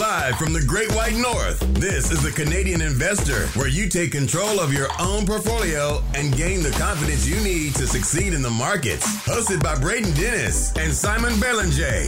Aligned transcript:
Live 0.00 0.38
from 0.38 0.54
the 0.54 0.62
Great 0.62 0.90
White 0.94 1.14
North, 1.14 1.60
this 1.74 2.10
is 2.10 2.22
the 2.22 2.30
Canadian 2.30 2.80
Investor, 2.80 3.48
where 3.48 3.68
you 3.68 3.86
take 3.86 4.12
control 4.12 4.58
of 4.58 4.72
your 4.72 4.88
own 4.98 5.26
portfolio 5.26 6.02
and 6.14 6.34
gain 6.34 6.62
the 6.62 6.70
confidence 6.70 7.26
you 7.26 7.38
need 7.44 7.74
to 7.74 7.86
succeed 7.86 8.32
in 8.32 8.40
the 8.40 8.48
markets. 8.48 9.04
Hosted 9.26 9.62
by 9.62 9.78
Braden 9.78 10.14
Dennis 10.14 10.74
and 10.78 10.90
Simon 10.90 11.38
Belanger. 11.38 12.06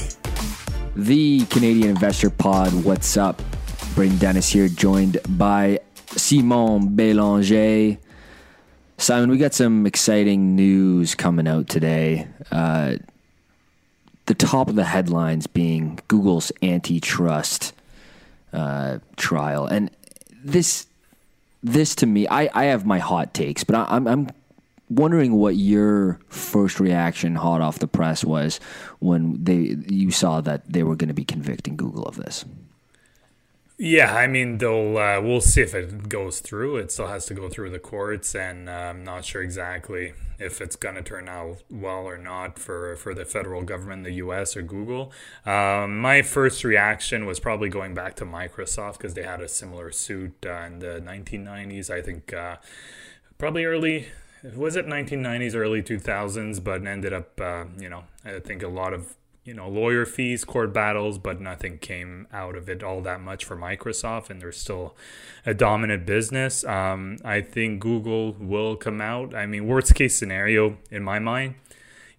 The 0.96 1.44
Canadian 1.50 1.90
Investor 1.90 2.30
Pod. 2.30 2.72
What's 2.82 3.18
up? 3.18 3.42
Braden 3.94 4.16
Dennis 4.16 4.48
here, 4.48 4.68
joined 4.68 5.18
by 5.28 5.78
Simon 6.16 6.96
Belanger. 6.96 7.98
Simon, 8.96 9.28
we 9.28 9.36
got 9.36 9.52
some 9.52 9.84
exciting 9.84 10.56
news 10.56 11.14
coming 11.14 11.46
out 11.46 11.68
today. 11.68 12.26
Uh, 12.50 12.96
the 14.24 14.34
top 14.34 14.70
of 14.70 14.76
the 14.76 14.84
headlines 14.84 15.46
being 15.46 16.00
Google's 16.08 16.50
antitrust 16.62 17.74
uh, 18.52 18.98
trial, 19.16 19.66
and 19.66 19.90
this 20.44 20.86
this 21.62 21.94
to 21.96 22.06
me, 22.06 22.26
I, 22.28 22.50
I 22.54 22.64
have 22.64 22.84
my 22.84 22.98
hot 22.98 23.34
takes, 23.34 23.64
but 23.64 23.76
I, 23.76 23.86
I'm 23.88 24.06
I'm 24.06 24.28
wondering 24.88 25.34
what 25.34 25.56
your 25.56 26.18
first 26.28 26.80
reaction, 26.80 27.36
hot 27.36 27.60
off 27.60 27.78
the 27.78 27.86
press, 27.86 28.24
was 28.24 28.60
when 28.98 29.42
they 29.42 29.76
you 29.88 30.10
saw 30.10 30.40
that 30.42 30.70
they 30.70 30.82
were 30.82 30.96
going 30.96 31.08
to 31.08 31.14
be 31.14 31.24
convicting 31.24 31.76
Google 31.76 32.04
of 32.04 32.16
this. 32.16 32.44
Yeah, 33.78 34.14
I 34.14 34.26
mean, 34.28 34.58
they'll 34.58 34.96
uh, 34.96 35.20
we'll 35.20 35.40
see 35.40 35.62
if 35.62 35.74
it 35.74 36.08
goes 36.08 36.40
through. 36.40 36.76
It 36.76 36.92
still 36.92 37.08
has 37.08 37.26
to 37.26 37.34
go 37.34 37.48
through 37.48 37.70
the 37.70 37.78
courts, 37.78 38.34
and 38.34 38.68
uh, 38.68 38.72
I'm 38.72 39.02
not 39.02 39.24
sure 39.24 39.42
exactly 39.42 40.12
if 40.38 40.60
it's 40.60 40.76
going 40.76 40.94
to 40.94 41.02
turn 41.02 41.28
out 41.28 41.62
well 41.70 42.04
or 42.04 42.16
not 42.18 42.58
for 42.58 42.94
for 42.96 43.14
the 43.14 43.24
federal 43.24 43.62
government, 43.62 44.04
the 44.04 44.12
U.S. 44.12 44.56
or 44.56 44.62
Google. 44.62 45.10
Um, 45.44 45.98
my 45.98 46.22
first 46.22 46.62
reaction 46.64 47.26
was 47.26 47.40
probably 47.40 47.70
going 47.70 47.94
back 47.94 48.14
to 48.16 48.24
Microsoft 48.24 48.98
because 48.98 49.14
they 49.14 49.22
had 49.24 49.40
a 49.40 49.48
similar 49.48 49.90
suit 49.90 50.34
uh, 50.46 50.52
in 50.66 50.78
the 50.78 51.00
1990s. 51.04 51.90
I 51.90 52.02
think 52.02 52.32
uh, 52.32 52.56
probably 53.38 53.64
early 53.64 54.08
was 54.54 54.76
it 54.76 54.86
1990s, 54.86 55.54
early 55.54 55.82
2000s, 55.82 56.62
but 56.62 56.86
ended 56.86 57.12
up, 57.12 57.40
uh, 57.40 57.64
you 57.78 57.88
know, 57.88 58.04
I 58.24 58.38
think 58.40 58.62
a 58.62 58.68
lot 58.68 58.92
of 58.92 59.14
you 59.44 59.54
know 59.54 59.68
lawyer 59.68 60.04
fees 60.04 60.44
court 60.44 60.72
battles 60.72 61.18
but 61.18 61.40
nothing 61.40 61.78
came 61.78 62.26
out 62.32 62.54
of 62.54 62.68
it 62.68 62.82
all 62.82 63.00
that 63.00 63.20
much 63.20 63.44
for 63.44 63.56
microsoft 63.56 64.30
and 64.30 64.40
they're 64.40 64.52
still 64.52 64.94
a 65.44 65.52
dominant 65.54 66.06
business. 66.06 66.64
Um, 66.64 67.18
i 67.24 67.40
think 67.40 67.80
google 67.80 68.32
will 68.34 68.76
come 68.76 69.00
out. 69.00 69.34
I 69.34 69.46
mean 69.46 69.66
worst 69.66 69.94
case 69.94 70.16
scenario 70.16 70.78
in 70.90 71.02
my 71.02 71.18
mind 71.18 71.56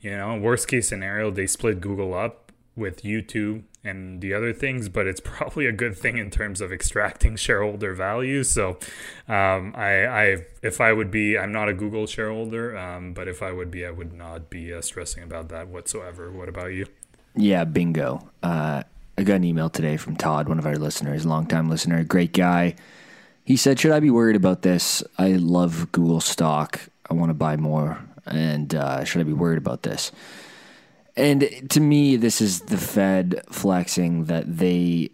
you 0.01 0.11
know 0.11 0.37
worst 0.37 0.67
case 0.67 0.87
scenario 0.89 1.31
they 1.31 1.47
split 1.47 1.79
google 1.79 2.13
up 2.13 2.51
with 2.75 3.03
youtube 3.03 3.63
and 3.85 4.21
the 4.21 4.33
other 4.33 4.51
things 4.51 4.89
but 4.89 5.07
it's 5.07 5.21
probably 5.23 5.65
a 5.65 5.71
good 5.71 5.97
thing 5.97 6.17
in 6.17 6.29
terms 6.29 6.59
of 6.59 6.71
extracting 6.73 7.35
shareholder 7.37 7.93
value. 7.93 8.43
So 8.43 8.77
um, 9.27 9.73
I, 9.75 10.05
I 10.05 10.45
if 10.61 10.81
i 10.81 10.91
would 10.91 11.11
be 11.11 11.37
i'm 11.37 11.51
not 11.51 11.69
a 11.69 11.73
google 11.73 12.05
shareholder 12.07 12.77
um, 12.77 13.13
but 13.13 13.27
if 13.27 13.41
i 13.41 13.51
would 13.51 13.71
be 13.71 13.85
i 13.85 13.91
would 13.91 14.13
not 14.13 14.49
be 14.49 14.73
uh, 14.73 14.81
stressing 14.81 15.23
about 15.23 15.47
that 15.49 15.69
whatsoever. 15.69 16.31
What 16.31 16.49
about 16.49 16.73
you 16.73 16.87
yeah, 17.35 17.63
bingo. 17.63 18.29
Uh, 18.41 18.83
I 19.17 19.23
got 19.23 19.35
an 19.35 19.43
email 19.43 19.69
today 19.69 19.97
from 19.97 20.15
Todd, 20.15 20.49
one 20.49 20.59
of 20.59 20.65
our 20.65 20.75
listeners, 20.75 21.25
longtime 21.25 21.69
listener, 21.69 22.03
great 22.03 22.33
guy. 22.33 22.75
He 23.45 23.57
said, 23.57 23.79
Should 23.79 23.91
I 23.91 23.99
be 23.99 24.09
worried 24.09 24.35
about 24.35 24.61
this? 24.61 25.03
I 25.17 25.33
love 25.33 25.91
Google 25.91 26.21
stock. 26.21 26.79
I 27.09 27.13
want 27.13 27.29
to 27.29 27.35
buy 27.35 27.57
more. 27.57 27.99
And 28.25 28.73
uh, 28.73 29.03
should 29.03 29.21
I 29.21 29.25
be 29.25 29.33
worried 29.33 29.57
about 29.57 29.83
this? 29.83 30.11
And 31.15 31.69
to 31.69 31.79
me, 31.79 32.15
this 32.15 32.41
is 32.41 32.61
the 32.61 32.77
Fed 32.77 33.41
flexing 33.51 34.25
that 34.25 34.57
they 34.57 35.11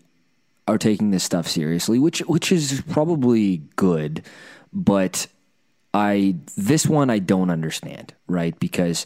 are 0.68 0.78
taking 0.78 1.12
this 1.12 1.24
stuff 1.24 1.48
seriously, 1.48 2.00
which 2.00 2.20
which 2.20 2.52
is 2.52 2.82
probably 2.90 3.64
good, 3.76 4.24
but 4.72 5.28
I 5.94 6.36
this 6.56 6.86
one 6.86 7.10
I 7.10 7.20
don't 7.20 7.50
understand, 7.50 8.14
right? 8.28 8.58
Because 8.60 9.06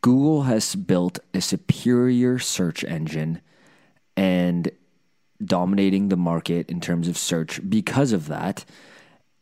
Google 0.00 0.42
has 0.42 0.74
built 0.74 1.18
a 1.34 1.40
superior 1.40 2.38
search 2.38 2.84
engine 2.84 3.40
and 4.16 4.70
dominating 5.44 6.08
the 6.08 6.16
market 6.16 6.68
in 6.70 6.80
terms 6.80 7.08
of 7.08 7.16
search 7.16 7.60
because 7.68 8.12
of 8.12 8.28
that. 8.28 8.64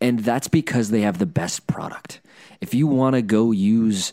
And 0.00 0.20
that's 0.20 0.48
because 0.48 0.90
they 0.90 1.00
have 1.02 1.18
the 1.18 1.26
best 1.26 1.66
product. 1.66 2.20
If 2.60 2.74
you 2.74 2.86
want 2.86 3.14
to 3.14 3.22
go 3.22 3.50
use 3.50 4.12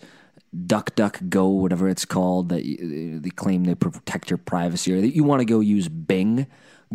DuckDuckGo, 0.56 1.60
whatever 1.60 1.90
it's 1.90 2.06
called, 2.06 2.50
that 2.50 2.64
they 2.64 3.30
claim 3.30 3.64
they 3.64 3.76
protect 3.76 4.30
your 4.30 4.38
privacy, 4.38 4.94
or 4.94 5.02
that 5.02 5.16
you 5.16 5.24
want 5.24 5.42
to 5.42 5.46
go 5.46 5.60
use 5.60 5.90
Bing, 5.90 6.48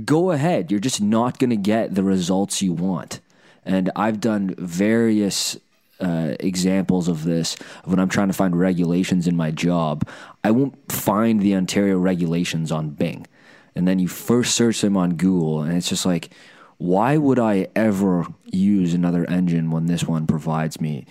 go 0.04 0.30
ahead. 0.30 0.70
You're 0.70 0.80
just 0.80 1.02
not 1.02 1.38
going 1.38 1.50
to 1.50 1.56
get 1.56 1.94
the 1.94 2.02
results 2.02 2.62
you 2.62 2.72
want. 2.72 3.20
And 3.64 3.90
I've 3.94 4.20
done 4.20 4.54
various 4.56 5.58
uh, 6.00 6.34
examples 6.40 7.08
of 7.08 7.24
this 7.24 7.56
of 7.84 7.90
when 7.90 7.98
I'm 7.98 8.08
trying 8.08 8.28
to 8.28 8.34
find 8.34 8.58
regulations 8.58 9.26
in 9.26 9.36
my 9.36 9.50
job. 9.50 10.08
I 10.44 10.50
won't 10.50 10.90
find 10.90 11.40
the 11.40 11.54
Ontario 11.54 11.98
regulations 11.98 12.70
on 12.70 12.90
Bing. 12.90 13.26
And 13.74 13.86
then 13.86 13.98
you 13.98 14.08
first 14.08 14.54
search 14.54 14.80
them 14.80 14.96
on 14.96 15.14
Google, 15.14 15.62
and 15.62 15.76
it's 15.76 15.88
just 15.88 16.04
like, 16.04 16.30
why 16.78 17.16
would 17.16 17.38
I 17.38 17.68
ever 17.76 18.26
use 18.44 18.94
another 18.94 19.28
engine 19.28 19.70
when 19.70 19.86
this 19.86 20.04
one 20.04 20.26
provides 20.26 20.80
me? 20.80 21.06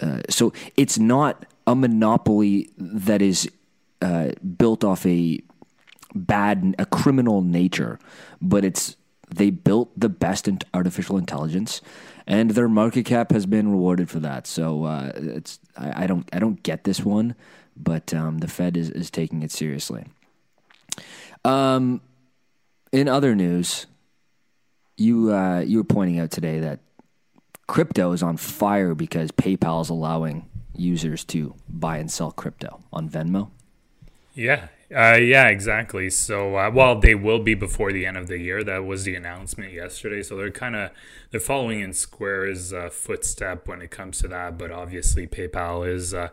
Uh, 0.00 0.20
so 0.28 0.52
it's 0.76 0.98
not 0.98 1.46
a 1.66 1.74
monopoly 1.74 2.70
that 2.76 3.22
is 3.22 3.48
uh, 4.02 4.32
built 4.58 4.84
off 4.84 5.06
a 5.06 5.40
bad, 6.14 6.74
a 6.78 6.86
criminal 6.86 7.42
nature, 7.42 7.98
but 8.40 8.64
it's 8.64 8.96
they 9.34 9.50
built 9.50 9.90
the 9.98 10.08
best 10.08 10.48
in 10.48 10.58
artificial 10.72 11.16
intelligence 11.16 11.80
and 12.26 12.50
their 12.50 12.68
market 12.68 13.04
cap 13.04 13.32
has 13.32 13.46
been 13.46 13.70
rewarded 13.70 14.08
for 14.08 14.20
that. 14.20 14.46
So 14.46 14.84
uh, 14.84 15.12
it's 15.14 15.58
I, 15.76 16.04
I, 16.04 16.06
don't 16.06 16.28
I 16.32 16.38
don't 16.38 16.62
get 16.62 16.84
this 16.84 17.00
one, 17.00 17.34
but 17.76 18.14
um, 18.14 18.38
the 18.38 18.48
Fed 18.48 18.76
is, 18.76 18.90
is 18.90 19.10
taking 19.10 19.42
it 19.42 19.50
seriously. 19.50 20.06
Um, 21.44 22.00
in 22.92 23.08
other 23.08 23.34
news, 23.34 23.86
you 24.96 25.32
uh, 25.32 25.60
you 25.60 25.78
were 25.78 25.84
pointing 25.84 26.18
out 26.18 26.30
today 26.30 26.60
that 26.60 26.80
crypto 27.66 28.12
is 28.12 28.22
on 28.22 28.36
fire 28.36 28.94
because 28.94 29.30
PayPal 29.32 29.82
is 29.82 29.90
allowing 29.90 30.48
users 30.74 31.24
to 31.24 31.54
buy 31.68 31.98
and 31.98 32.10
sell 32.10 32.30
crypto 32.30 32.80
on 32.92 33.08
Venmo. 33.08 33.50
Yeah, 34.34 34.68
uh, 34.94 35.16
yeah, 35.16 35.48
exactly. 35.48 36.08
So, 36.10 36.56
uh, 36.56 36.70
well, 36.70 36.98
they 36.98 37.14
will 37.14 37.40
be 37.40 37.54
before 37.54 37.92
the 37.92 38.06
end 38.06 38.16
of 38.16 38.28
the 38.28 38.38
year. 38.38 38.62
That 38.62 38.84
was 38.84 39.04
the 39.04 39.14
announcement 39.14 39.72
yesterday. 39.72 40.22
So 40.22 40.36
they're 40.36 40.50
kind 40.50 40.76
of 40.76 40.90
they're 41.30 41.40
following 41.40 41.80
in 41.80 41.92
Square's 41.92 42.72
uh, 42.72 42.90
footstep 42.90 43.66
when 43.66 43.82
it 43.82 43.90
comes 43.90 44.18
to 44.18 44.28
that. 44.28 44.56
But 44.56 44.70
obviously, 44.70 45.26
PayPal 45.26 45.88
is 45.88 46.14
uh, 46.14 46.28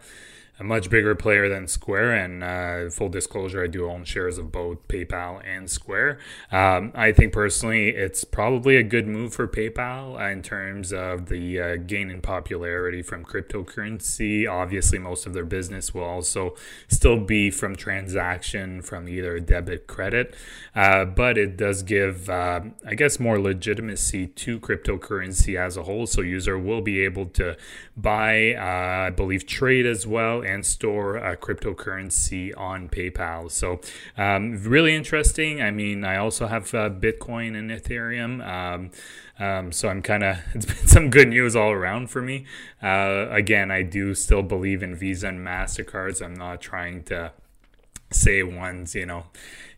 a 0.62 0.64
much 0.64 0.92
bigger 0.92 1.16
player 1.16 1.50
than 1.50 1.68
Square. 1.68 2.14
And 2.14 2.44
uh, 2.44 2.92
full 2.92 3.10
disclosure, 3.10 3.64
I 3.64 3.68
do 3.68 3.90
own 3.90 4.06
shares 4.06 4.38
of 4.38 4.52
both 4.52 4.88
PayPal 4.88 5.42
and 5.44 5.68
Square. 5.68 6.20
Um, 6.52 6.92
I 6.94 7.12
think 7.12 7.34
personally, 7.34 7.90
it's 7.90 8.24
probably 8.24 8.78
a 8.78 8.84
good 8.84 9.08
move 9.08 9.34
for 9.34 9.48
PayPal 9.48 10.22
in 10.32 10.44
terms 10.44 10.94
of 10.94 11.30
the 11.30 11.60
uh, 11.60 11.76
gain 11.78 12.12
in 12.12 12.22
popularity 12.22 13.02
from 13.02 13.26
cryptocurrency. 13.26 14.48
Obviously, 14.48 15.00
most 15.00 15.26
of 15.26 15.34
their 15.34 15.46
business 15.46 15.96
will 15.96 16.04
also 16.04 16.56
still 16.88 17.20
be 17.20 17.50
from 17.50 17.76
transaction 17.76 18.84
from 18.84 19.10
either 19.10 19.40
debit 19.40 19.88
credit, 19.88 20.36
uh, 20.76 21.06
but 21.06 21.40
it 21.40 21.58
does 21.58 21.82
give, 21.82 22.30
uh, 22.30 22.62
I 22.86 22.94
guess, 22.94 23.20
more 23.20 23.40
legitimacy 23.40 24.28
to 24.28 24.60
cryptocurrency 24.60 25.60
as 25.60 25.76
a 25.76 25.84
whole. 25.84 26.06
So 26.06 26.22
user 26.22 26.60
will 26.60 26.82
be 26.82 27.04
able 27.04 27.26
to 27.26 27.58
buy, 27.98 28.54
uh, 28.54 29.08
I 29.08 29.10
believe, 29.10 29.48
trade 29.48 29.88
as 29.88 30.06
well 30.06 30.44
and 30.52 30.66
store 30.66 31.18
uh, 31.18 31.36
cryptocurrency 31.36 32.52
on 32.58 32.90
PayPal. 32.90 33.50
So, 33.50 33.80
um, 34.18 34.62
really 34.64 34.96
interesting. 34.96 35.62
I 35.62 35.72
mean, 35.72 36.04
I 36.04 36.18
also 36.18 36.48
have 36.48 36.74
uh, 36.74 36.90
Bitcoin 36.90 37.58
and 37.58 37.72
Ethereum. 37.72 38.46
Um, 38.46 38.92
um, 39.40 39.72
so 39.72 39.90
I'm 39.90 40.02
kind 40.02 40.24
of 40.24 40.38
it's 40.54 40.66
been 40.66 40.88
some 40.88 41.10
good 41.10 41.30
news 41.30 41.56
all 41.56 41.72
around 41.72 42.08
for 42.10 42.22
me. 42.22 42.46
Uh, 42.82 43.28
again, 43.30 43.72
I 43.72 43.82
do 43.82 44.14
still 44.14 44.44
believe 44.44 44.84
in 44.84 44.96
Visa 44.96 45.28
and 45.30 45.46
Mastercards. 45.46 46.24
I'm 46.24 46.36
not 46.36 46.62
trying 46.62 47.04
to 47.06 47.32
say 48.12 48.44
one's 48.44 48.94
you 48.94 49.06
know 49.06 49.26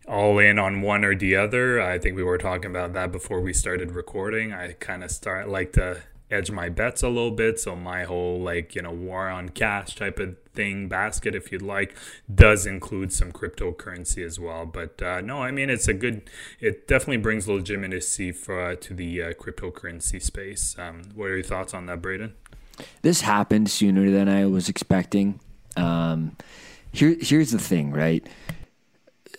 all 0.08 0.38
in 0.40 0.60
on 0.60 0.82
one 0.82 1.06
or 1.06 1.16
the 1.16 1.36
other. 1.36 1.82
I 1.82 1.98
think 1.98 2.16
we 2.16 2.24
were 2.24 2.38
talking 2.38 2.70
about 2.70 2.94
that 2.94 3.12
before 3.12 3.40
we 3.40 3.54
started 3.54 3.92
recording. 3.92 4.52
I 4.52 4.74
kind 4.74 5.04
of 5.04 5.12
start 5.12 5.48
like 5.48 5.72
to 5.74 6.02
edge 6.32 6.50
my 6.52 6.70
bets 6.70 7.04
a 7.04 7.10
little 7.10 7.32
bit. 7.32 7.60
So 7.60 7.76
my 7.76 8.04
whole 8.04 8.40
like, 8.40 8.76
you 8.76 8.82
know, 8.82 8.92
war 8.92 9.30
on 9.30 9.50
cash 9.50 9.96
type 9.96 10.20
of 10.20 10.36
thing 10.54 10.88
basket, 10.88 11.36
if 11.36 11.52
you'd 11.52 11.62
like, 11.62 11.96
does 12.34 12.66
include 12.66 13.14
some 13.14 13.32
cryptocurrency 13.32 14.26
as 14.26 14.40
well. 14.40 14.66
But 14.66 15.02
uh, 15.02 15.22
no, 15.22 15.42
I 15.44 15.52
mean, 15.52 15.70
it's 15.70 15.88
a 15.88 15.94
good, 15.94 16.30
it 16.60 16.88
definitely 16.88 17.18
brings 17.18 17.48
legitimacy 17.48 18.32
for, 18.32 18.62
uh, 18.62 18.76
to 18.76 18.94
the 18.94 19.22
uh, 19.22 19.34
cryptocurrency 19.34 20.22
space. 20.22 20.76
Um, 20.80 21.04
what 21.14 21.26
are 21.26 21.36
your 21.36 21.44
thoughts 21.44 21.74
on 21.74 21.86
that, 21.88 22.02
Braden? 22.02 22.34
This 23.04 23.22
happened 23.22 23.70
sooner 23.70 24.10
than 24.10 24.28
I 24.28 24.46
was 24.46 24.70
expecting. 24.70 25.40
Um, 25.78 26.36
here, 26.92 27.16
here's 27.20 27.52
the 27.52 27.60
thing, 27.60 27.92
right? 27.92 28.28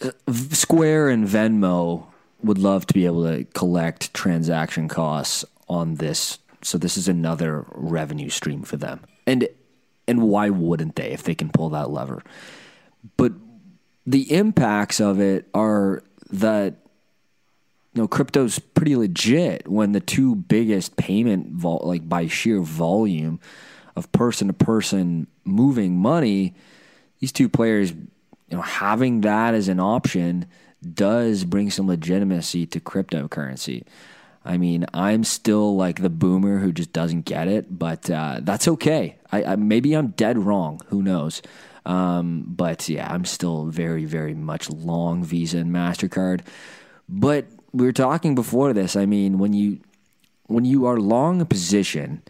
Uh, 0.00 0.10
Square 0.32 1.08
and 1.10 1.26
Venmo 1.26 2.06
would 2.42 2.58
love 2.58 2.86
to 2.86 2.94
be 2.94 3.06
able 3.06 3.24
to 3.24 3.44
collect 3.54 4.12
transaction 4.12 4.86
costs 4.86 5.44
on 5.68 5.96
this. 5.96 6.38
So 6.64 6.78
this 6.78 6.96
is 6.96 7.08
another 7.08 7.66
revenue 7.70 8.30
stream 8.30 8.62
for 8.62 8.76
them. 8.76 9.00
And 9.26 9.48
and 10.06 10.22
why 10.22 10.50
wouldn't 10.50 10.96
they 10.96 11.10
if 11.12 11.22
they 11.22 11.34
can 11.34 11.50
pull 11.50 11.70
that 11.70 11.90
lever? 11.90 12.22
But 13.16 13.32
the 14.06 14.32
impacts 14.32 15.00
of 15.00 15.20
it 15.20 15.48
are 15.54 16.02
that 16.30 16.74
you 17.94 18.02
know 18.02 18.08
crypto's 18.08 18.58
pretty 18.58 18.96
legit 18.96 19.68
when 19.68 19.92
the 19.92 20.00
two 20.00 20.34
biggest 20.34 20.96
payment 20.96 21.48
vol- 21.52 21.82
like 21.84 22.08
by 22.08 22.26
sheer 22.26 22.60
volume 22.60 23.40
of 23.96 24.10
person 24.12 24.48
to 24.48 24.54
person 24.54 25.26
moving 25.44 25.96
money 25.96 26.54
these 27.20 27.32
two 27.32 27.48
players 27.48 27.92
you 27.92 28.08
know 28.50 28.62
having 28.62 29.20
that 29.20 29.54
as 29.54 29.68
an 29.68 29.80
option 29.80 30.46
does 30.92 31.44
bring 31.44 31.70
some 31.70 31.86
legitimacy 31.86 32.66
to 32.66 32.80
cryptocurrency 32.80 33.84
I 34.44 34.58
mean, 34.58 34.84
I'm 34.92 35.24
still 35.24 35.74
like 35.76 36.02
the 36.02 36.10
boomer 36.10 36.58
who 36.58 36.72
just 36.72 36.92
doesn't 36.92 37.22
get 37.22 37.48
it, 37.48 37.78
but 37.78 38.10
uh, 38.10 38.40
that's 38.42 38.68
okay. 38.68 39.16
I, 39.32 39.44
I, 39.44 39.56
maybe 39.56 39.94
I'm 39.94 40.08
dead 40.08 40.38
wrong. 40.38 40.80
Who 40.88 41.02
knows? 41.02 41.40
Um, 41.86 42.44
but 42.46 42.88
yeah, 42.88 43.12
I'm 43.12 43.24
still 43.24 43.66
very, 43.66 44.04
very 44.04 44.34
much 44.34 44.68
long 44.68 45.24
Visa 45.24 45.58
and 45.58 45.72
Mastercard. 45.72 46.40
But 47.08 47.46
we 47.72 47.84
were 47.84 47.92
talking 47.92 48.34
before 48.34 48.72
this. 48.72 48.96
I 48.96 49.06
mean, 49.06 49.38
when 49.38 49.52
you 49.52 49.80
when 50.46 50.64
you 50.64 50.86
are 50.86 50.98
long 50.98 51.40
a 51.40 51.46
position 51.46 52.22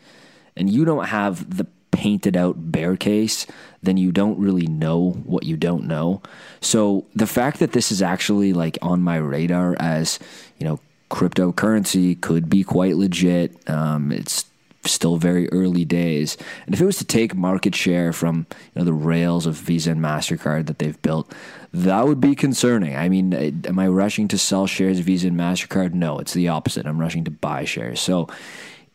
and 0.56 0.70
you 0.70 0.84
don't 0.84 1.06
have 1.06 1.56
the 1.56 1.66
painted 1.90 2.36
out 2.36 2.72
bear 2.72 2.96
case, 2.96 3.46
then 3.82 3.96
you 3.96 4.10
don't 4.10 4.38
really 4.38 4.66
know 4.66 5.10
what 5.24 5.44
you 5.44 5.56
don't 5.56 5.86
know. 5.86 6.22
So 6.60 7.06
the 7.14 7.26
fact 7.26 7.60
that 7.60 7.72
this 7.72 7.92
is 7.92 8.02
actually 8.02 8.52
like 8.52 8.78
on 8.82 9.00
my 9.00 9.16
radar 9.16 9.76
as 9.78 10.18
you 10.58 10.66
know 10.66 10.80
cryptocurrency 11.10 12.20
could 12.20 12.48
be 12.48 12.64
quite 12.64 12.96
legit. 12.96 13.68
Um, 13.68 14.10
it's 14.12 14.46
still 14.86 15.16
very 15.16 15.48
early 15.50 15.84
days. 15.84 16.36
And 16.66 16.74
if 16.74 16.80
it 16.80 16.84
was 16.84 16.98
to 16.98 17.04
take 17.04 17.34
market 17.34 17.74
share 17.74 18.12
from 18.12 18.46
you 18.50 18.80
know 18.80 18.84
the 18.84 18.92
rails 18.92 19.46
of 19.46 19.54
Visa 19.54 19.92
and 19.92 20.00
Mastercard 20.00 20.66
that 20.66 20.78
they've 20.78 21.00
built, 21.02 21.32
that 21.72 22.06
would 22.06 22.20
be 22.20 22.34
concerning. 22.34 22.96
I 22.96 23.08
mean, 23.08 23.32
am 23.32 23.78
I 23.78 23.88
rushing 23.88 24.28
to 24.28 24.38
sell 24.38 24.66
shares 24.66 24.98
of 24.98 25.06
Visa 25.06 25.28
and 25.28 25.36
Mastercard? 25.36 25.94
No, 25.94 26.18
it's 26.18 26.34
the 26.34 26.48
opposite. 26.48 26.86
I'm 26.86 27.00
rushing 27.00 27.24
to 27.24 27.30
buy 27.30 27.64
shares. 27.64 28.00
So 28.00 28.28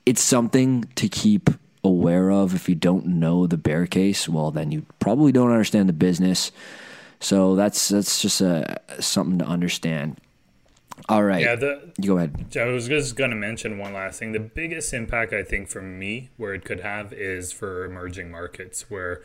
it's 0.05 0.21
something 0.21 0.85
to 0.95 1.07
keep 1.09 1.49
aware 1.83 2.31
of. 2.31 2.55
If 2.55 2.69
you 2.69 2.75
don't 2.75 3.05
know 3.05 3.47
the 3.47 3.57
bear 3.57 3.85
case, 3.85 4.29
well, 4.29 4.51
then 4.51 4.71
you 4.71 4.85
probably 4.99 5.31
don't 5.31 5.51
understand 5.51 5.89
the 5.89 5.93
business. 5.93 6.51
So 7.19 7.55
that's 7.55 7.89
that's 7.89 8.21
just 8.21 8.41
a 8.41 8.79
something 8.99 9.39
to 9.39 9.45
understand. 9.45 10.19
All 11.07 11.23
right. 11.23 11.41
Yeah, 11.41 11.55
the, 11.55 11.91
you 11.97 12.09
go 12.09 12.17
ahead. 12.17 12.57
I 12.59 12.65
was 12.65 12.87
just 12.87 13.15
going 13.15 13.29
to 13.29 13.35
mention 13.35 13.77
one 13.77 13.93
last 13.93 14.19
thing. 14.19 14.31
The 14.31 14.39
biggest 14.39 14.93
impact 14.93 15.33
I 15.33 15.43
think 15.43 15.69
for 15.69 15.81
me, 15.81 16.29
where 16.37 16.53
it 16.53 16.65
could 16.65 16.81
have, 16.81 17.13
is 17.13 17.51
for 17.51 17.85
emerging 17.85 18.31
markets, 18.31 18.89
where 18.89 19.21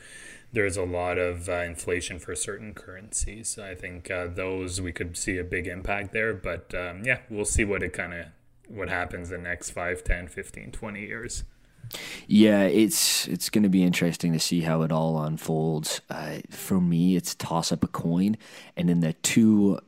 there's 0.52 0.76
a 0.76 0.84
lot 0.84 1.18
of 1.18 1.48
uh, 1.48 1.52
inflation 1.52 2.18
for 2.18 2.34
certain 2.34 2.74
currencies. 2.74 3.58
I 3.58 3.74
think 3.74 4.10
uh, 4.10 4.28
those 4.28 4.80
we 4.80 4.92
could 4.92 5.16
see 5.16 5.36
a 5.38 5.44
big 5.44 5.66
impact 5.66 6.12
there. 6.12 6.32
But 6.32 6.74
um, 6.74 7.02
yeah, 7.04 7.18
we'll 7.28 7.44
see 7.44 7.64
what 7.64 7.82
it 7.82 7.92
kind 7.92 8.14
of 8.14 8.26
what 8.68 8.88
happens 8.88 9.28
the 9.28 9.38
next 9.38 9.70
5, 9.70 10.04
10, 10.04 10.28
15, 10.28 10.70
20 10.70 11.00
years. 11.00 11.44
Yeah, 12.26 12.62
it's 12.62 13.28
it's 13.28 13.50
going 13.50 13.62
to 13.62 13.68
be 13.68 13.84
interesting 13.84 14.32
to 14.32 14.40
see 14.40 14.62
how 14.62 14.82
it 14.82 14.90
all 14.90 15.22
unfolds. 15.22 16.00
Uh, 16.08 16.38
for 16.50 16.80
me, 16.80 17.14
it's 17.14 17.34
toss 17.34 17.72
up 17.72 17.84
a 17.84 17.88
coin, 17.88 18.36
and 18.76 18.88
in 18.88 19.00
the 19.00 19.12
two 19.12 19.78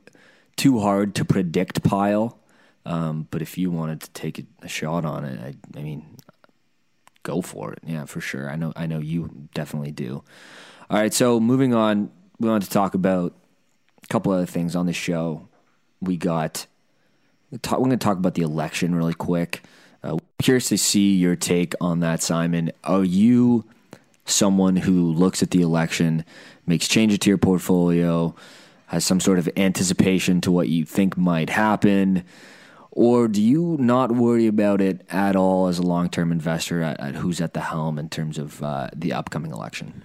too 0.57 0.79
hard 0.79 1.15
to 1.15 1.25
predict 1.25 1.83
pile. 1.83 2.37
Um, 2.85 3.27
but 3.31 3.41
if 3.41 3.57
you 3.57 3.71
wanted 3.71 4.01
to 4.01 4.09
take 4.11 4.45
a, 4.61 4.67
shot 4.67 5.05
on 5.05 5.25
it, 5.25 5.39
I, 5.39 5.77
I, 5.77 5.83
mean, 5.83 6.17
go 7.23 7.41
for 7.41 7.73
it. 7.73 7.79
Yeah, 7.85 8.05
for 8.05 8.21
sure. 8.21 8.49
I 8.49 8.55
know. 8.55 8.73
I 8.75 8.85
know 8.85 8.99
you 8.99 9.47
definitely 9.53 9.91
do. 9.91 10.23
All 10.89 10.97
right. 10.97 11.13
So 11.13 11.39
moving 11.39 11.73
on, 11.73 12.11
we 12.39 12.49
want 12.49 12.63
to 12.63 12.69
talk 12.69 12.93
about 12.93 13.35
a 14.03 14.07
couple 14.07 14.31
other 14.31 14.45
things 14.45 14.75
on 14.75 14.85
the 14.85 14.93
show. 14.93 15.47
We 16.01 16.17
got. 16.17 16.65
We're 17.51 17.59
going 17.59 17.91
to 17.91 17.97
talk 17.97 18.17
about 18.17 18.33
the 18.33 18.41
election 18.41 18.93
really 18.93 19.13
quick. 19.13 19.63
Uh, 20.03 20.17
curious 20.39 20.69
to 20.69 20.77
see 20.77 21.15
your 21.15 21.35
take 21.35 21.73
on 21.79 22.01
that, 22.01 22.21
Simon. 22.21 22.71
Are 22.83 23.03
you 23.03 23.65
someone 24.25 24.75
who 24.75 25.13
looks 25.13 25.41
at 25.41 25.51
the 25.51 25.61
election, 25.61 26.25
makes 26.65 26.87
changes 26.87 27.19
to 27.19 27.29
your 27.29 27.37
portfolio? 27.37 28.35
Has 28.87 29.05
some 29.05 29.19
sort 29.19 29.39
of 29.39 29.49
anticipation 29.55 30.41
to 30.41 30.51
what 30.51 30.69
you 30.69 30.85
think 30.85 31.17
might 31.17 31.49
happen? 31.49 32.23
Or 32.91 33.27
do 33.27 33.41
you 33.41 33.77
not 33.79 34.11
worry 34.11 34.47
about 34.47 34.81
it 34.81 35.05
at 35.09 35.35
all 35.35 35.67
as 35.67 35.77
a 35.77 35.83
long 35.83 36.09
term 36.09 36.31
investor 36.31 36.81
at, 36.81 36.99
at, 36.99 37.15
who's 37.15 37.39
at 37.39 37.53
the 37.53 37.61
helm 37.61 37.99
in 37.99 38.09
terms 38.09 38.37
of 38.37 38.63
uh, 38.63 38.89
the 38.95 39.13
upcoming 39.13 39.51
election? 39.51 40.03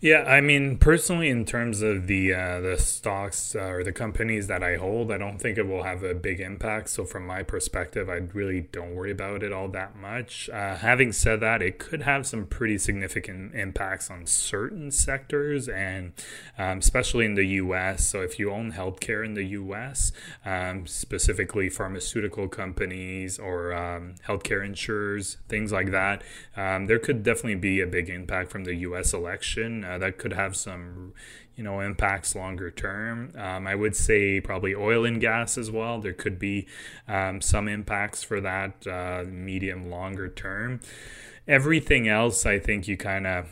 Yeah, 0.00 0.22
I 0.28 0.40
mean, 0.40 0.78
personally, 0.78 1.28
in 1.28 1.44
terms 1.44 1.82
of 1.82 2.06
the 2.06 2.32
uh, 2.32 2.60
the 2.60 2.78
stocks 2.78 3.56
uh, 3.56 3.64
or 3.64 3.82
the 3.82 3.90
companies 3.90 4.46
that 4.46 4.62
I 4.62 4.76
hold, 4.76 5.10
I 5.10 5.18
don't 5.18 5.40
think 5.40 5.58
it 5.58 5.66
will 5.66 5.82
have 5.82 6.04
a 6.04 6.14
big 6.14 6.38
impact. 6.38 6.90
So, 6.90 7.04
from 7.04 7.26
my 7.26 7.42
perspective, 7.42 8.08
I 8.08 8.20
really 8.32 8.60
don't 8.70 8.94
worry 8.94 9.10
about 9.10 9.42
it 9.42 9.52
all 9.52 9.66
that 9.70 9.96
much. 9.96 10.48
Uh, 10.50 10.76
having 10.76 11.10
said 11.10 11.40
that, 11.40 11.62
it 11.62 11.80
could 11.80 12.02
have 12.02 12.28
some 12.28 12.46
pretty 12.46 12.78
significant 12.78 13.56
impacts 13.56 14.08
on 14.08 14.24
certain 14.26 14.92
sectors, 14.92 15.68
and 15.68 16.12
um, 16.56 16.78
especially 16.78 17.24
in 17.24 17.34
the 17.34 17.46
U.S. 17.46 18.08
So, 18.08 18.20
if 18.20 18.38
you 18.38 18.52
own 18.52 18.74
healthcare 18.74 19.24
in 19.24 19.34
the 19.34 19.46
U.S., 19.46 20.12
um, 20.46 20.86
specifically 20.86 21.68
pharmaceutical 21.68 22.46
companies 22.46 23.36
or 23.36 23.72
um, 23.72 24.14
healthcare 24.28 24.64
insurers, 24.64 25.38
things 25.48 25.72
like 25.72 25.90
that, 25.90 26.22
um, 26.56 26.86
there 26.86 27.00
could 27.00 27.24
definitely 27.24 27.56
be 27.56 27.80
a 27.80 27.86
big 27.88 28.08
impact 28.08 28.52
from 28.52 28.62
the 28.62 28.76
U.S. 28.76 29.12
election 29.12 29.87
uh, 29.88 29.98
that 29.98 30.18
could 30.18 30.32
have 30.32 30.56
some 30.56 31.12
you 31.56 31.64
know 31.64 31.80
impacts 31.80 32.34
longer 32.34 32.70
term. 32.70 33.32
Um, 33.36 33.66
i 33.66 33.74
would 33.74 33.96
say 33.96 34.40
probably 34.40 34.74
oil 34.74 35.04
and 35.04 35.20
gas 35.20 35.58
as 35.58 35.70
well. 35.70 36.00
There 36.00 36.12
could 36.12 36.38
be 36.38 36.66
um, 37.08 37.40
some 37.40 37.68
impacts 37.68 38.22
for 38.22 38.40
that 38.40 38.86
uh, 38.86 39.24
medium 39.28 39.90
longer 39.90 40.28
term. 40.28 40.80
Everything 41.46 42.08
else 42.08 42.44
i 42.44 42.58
think 42.58 42.86
you 42.86 42.96
kind 42.96 43.26
of 43.26 43.46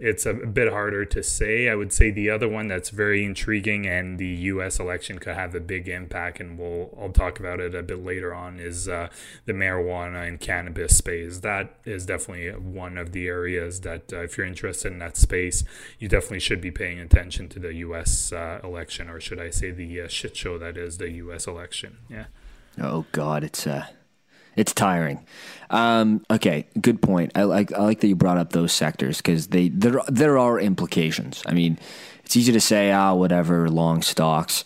it's 0.00 0.24
a 0.24 0.32
bit 0.32 0.72
harder 0.72 1.04
to 1.04 1.22
say. 1.22 1.68
I 1.68 1.74
would 1.74 1.92
say 1.92 2.10
the 2.10 2.30
other 2.30 2.48
one 2.48 2.68
that's 2.68 2.88
very 2.88 3.24
intriguing 3.24 3.86
and 3.86 4.18
the 4.18 4.26
U.S. 4.26 4.80
election 4.80 5.18
could 5.18 5.34
have 5.34 5.54
a 5.54 5.60
big 5.60 5.88
impact, 5.88 6.40
and 6.40 6.58
we'll 6.58 6.96
I'll 6.98 7.12
talk 7.12 7.38
about 7.38 7.60
it 7.60 7.74
a 7.74 7.82
bit 7.82 8.02
later 8.02 8.34
on. 8.34 8.58
Is 8.58 8.88
uh, 8.88 9.08
the 9.44 9.52
marijuana 9.52 10.26
and 10.26 10.40
cannabis 10.40 10.96
space? 10.96 11.40
That 11.40 11.74
is 11.84 12.06
definitely 12.06 12.50
one 12.50 12.96
of 12.96 13.12
the 13.12 13.28
areas 13.28 13.82
that 13.82 14.12
uh, 14.12 14.22
if 14.22 14.38
you're 14.38 14.46
interested 14.46 14.90
in 14.90 14.98
that 15.00 15.18
space, 15.18 15.64
you 15.98 16.08
definitely 16.08 16.40
should 16.40 16.62
be 16.62 16.70
paying 16.70 16.98
attention 16.98 17.48
to 17.50 17.58
the 17.58 17.74
U.S. 17.74 18.32
Uh, 18.32 18.60
election, 18.64 19.10
or 19.10 19.20
should 19.20 19.38
I 19.38 19.50
say 19.50 19.70
the 19.70 20.00
uh, 20.00 20.08
shit 20.08 20.34
show 20.34 20.56
that 20.58 20.78
is 20.78 20.96
the 20.96 21.10
U.S. 21.10 21.46
election? 21.46 21.98
Yeah. 22.08 22.26
Oh 22.80 23.04
God, 23.12 23.44
it's 23.44 23.66
uh 23.66 23.86
it's 24.56 24.72
tiring. 24.72 25.24
Um, 25.70 26.24
okay, 26.30 26.66
good 26.80 27.00
point. 27.00 27.32
I 27.34 27.44
like 27.44 27.72
I 27.72 27.82
like 27.82 28.00
that 28.00 28.08
you 28.08 28.16
brought 28.16 28.38
up 28.38 28.50
those 28.52 28.72
sectors 28.72 29.18
because 29.18 29.48
they 29.48 29.68
there 29.68 30.00
there 30.08 30.38
are 30.38 30.58
implications. 30.58 31.42
I 31.46 31.54
mean, 31.54 31.78
it's 32.24 32.36
easy 32.36 32.52
to 32.52 32.60
say 32.60 32.90
ah 32.90 33.14
whatever 33.14 33.70
long 33.70 34.02
stocks, 34.02 34.64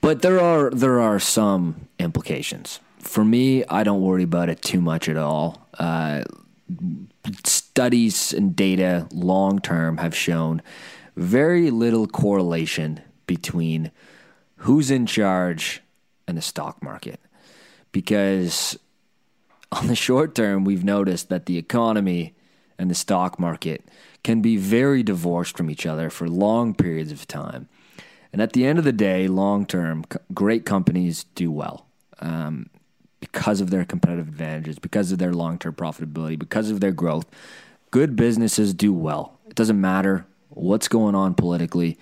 but 0.00 0.22
there 0.22 0.40
are 0.40 0.70
there 0.70 1.00
are 1.00 1.18
some 1.18 1.88
implications. 1.98 2.80
For 2.98 3.24
me, 3.24 3.64
I 3.66 3.82
don't 3.82 4.00
worry 4.00 4.22
about 4.22 4.48
it 4.48 4.62
too 4.62 4.80
much 4.80 5.08
at 5.08 5.16
all. 5.16 5.68
Uh, 5.78 6.22
studies 7.44 8.32
and 8.32 8.56
data 8.56 9.06
long 9.12 9.58
term 9.58 9.98
have 9.98 10.14
shown 10.16 10.62
very 11.16 11.70
little 11.70 12.06
correlation 12.06 13.00
between 13.26 13.90
who's 14.56 14.90
in 14.90 15.04
charge 15.04 15.82
and 16.26 16.38
the 16.38 16.42
stock 16.42 16.82
market 16.82 17.20
because 17.92 18.78
on 19.70 19.86
the 19.86 19.96
short 19.96 20.34
term, 20.34 20.64
we've 20.64 20.84
noticed 20.84 21.28
that 21.28 21.46
the 21.46 21.56
economy 21.56 22.34
and 22.78 22.90
the 22.90 22.94
stock 22.94 23.38
market 23.38 23.84
can 24.24 24.40
be 24.40 24.56
very 24.56 25.02
divorced 25.02 25.56
from 25.56 25.70
each 25.70 25.86
other 25.86 26.10
for 26.10 26.28
long 26.28 26.74
periods 26.74 27.12
of 27.12 27.26
time. 27.26 27.68
And 28.32 28.40
at 28.40 28.52
the 28.52 28.66
end 28.66 28.78
of 28.78 28.84
the 28.84 28.92
day, 28.92 29.28
long 29.28 29.66
term, 29.66 30.04
great 30.32 30.64
companies 30.64 31.24
do 31.34 31.50
well 31.50 31.86
um, 32.20 32.70
because 33.20 33.60
of 33.60 33.70
their 33.70 33.84
competitive 33.84 34.28
advantages, 34.28 34.78
because 34.78 35.12
of 35.12 35.18
their 35.18 35.32
long 35.32 35.58
term 35.58 35.74
profitability, 35.74 36.38
because 36.38 36.70
of 36.70 36.80
their 36.80 36.92
growth. 36.92 37.26
Good 37.90 38.16
businesses 38.16 38.72
do 38.72 38.92
well. 38.92 39.38
It 39.48 39.54
doesn't 39.54 39.80
matter 39.80 40.24
what's 40.48 40.88
going 40.88 41.14
on 41.14 41.34
politically, 41.34 41.98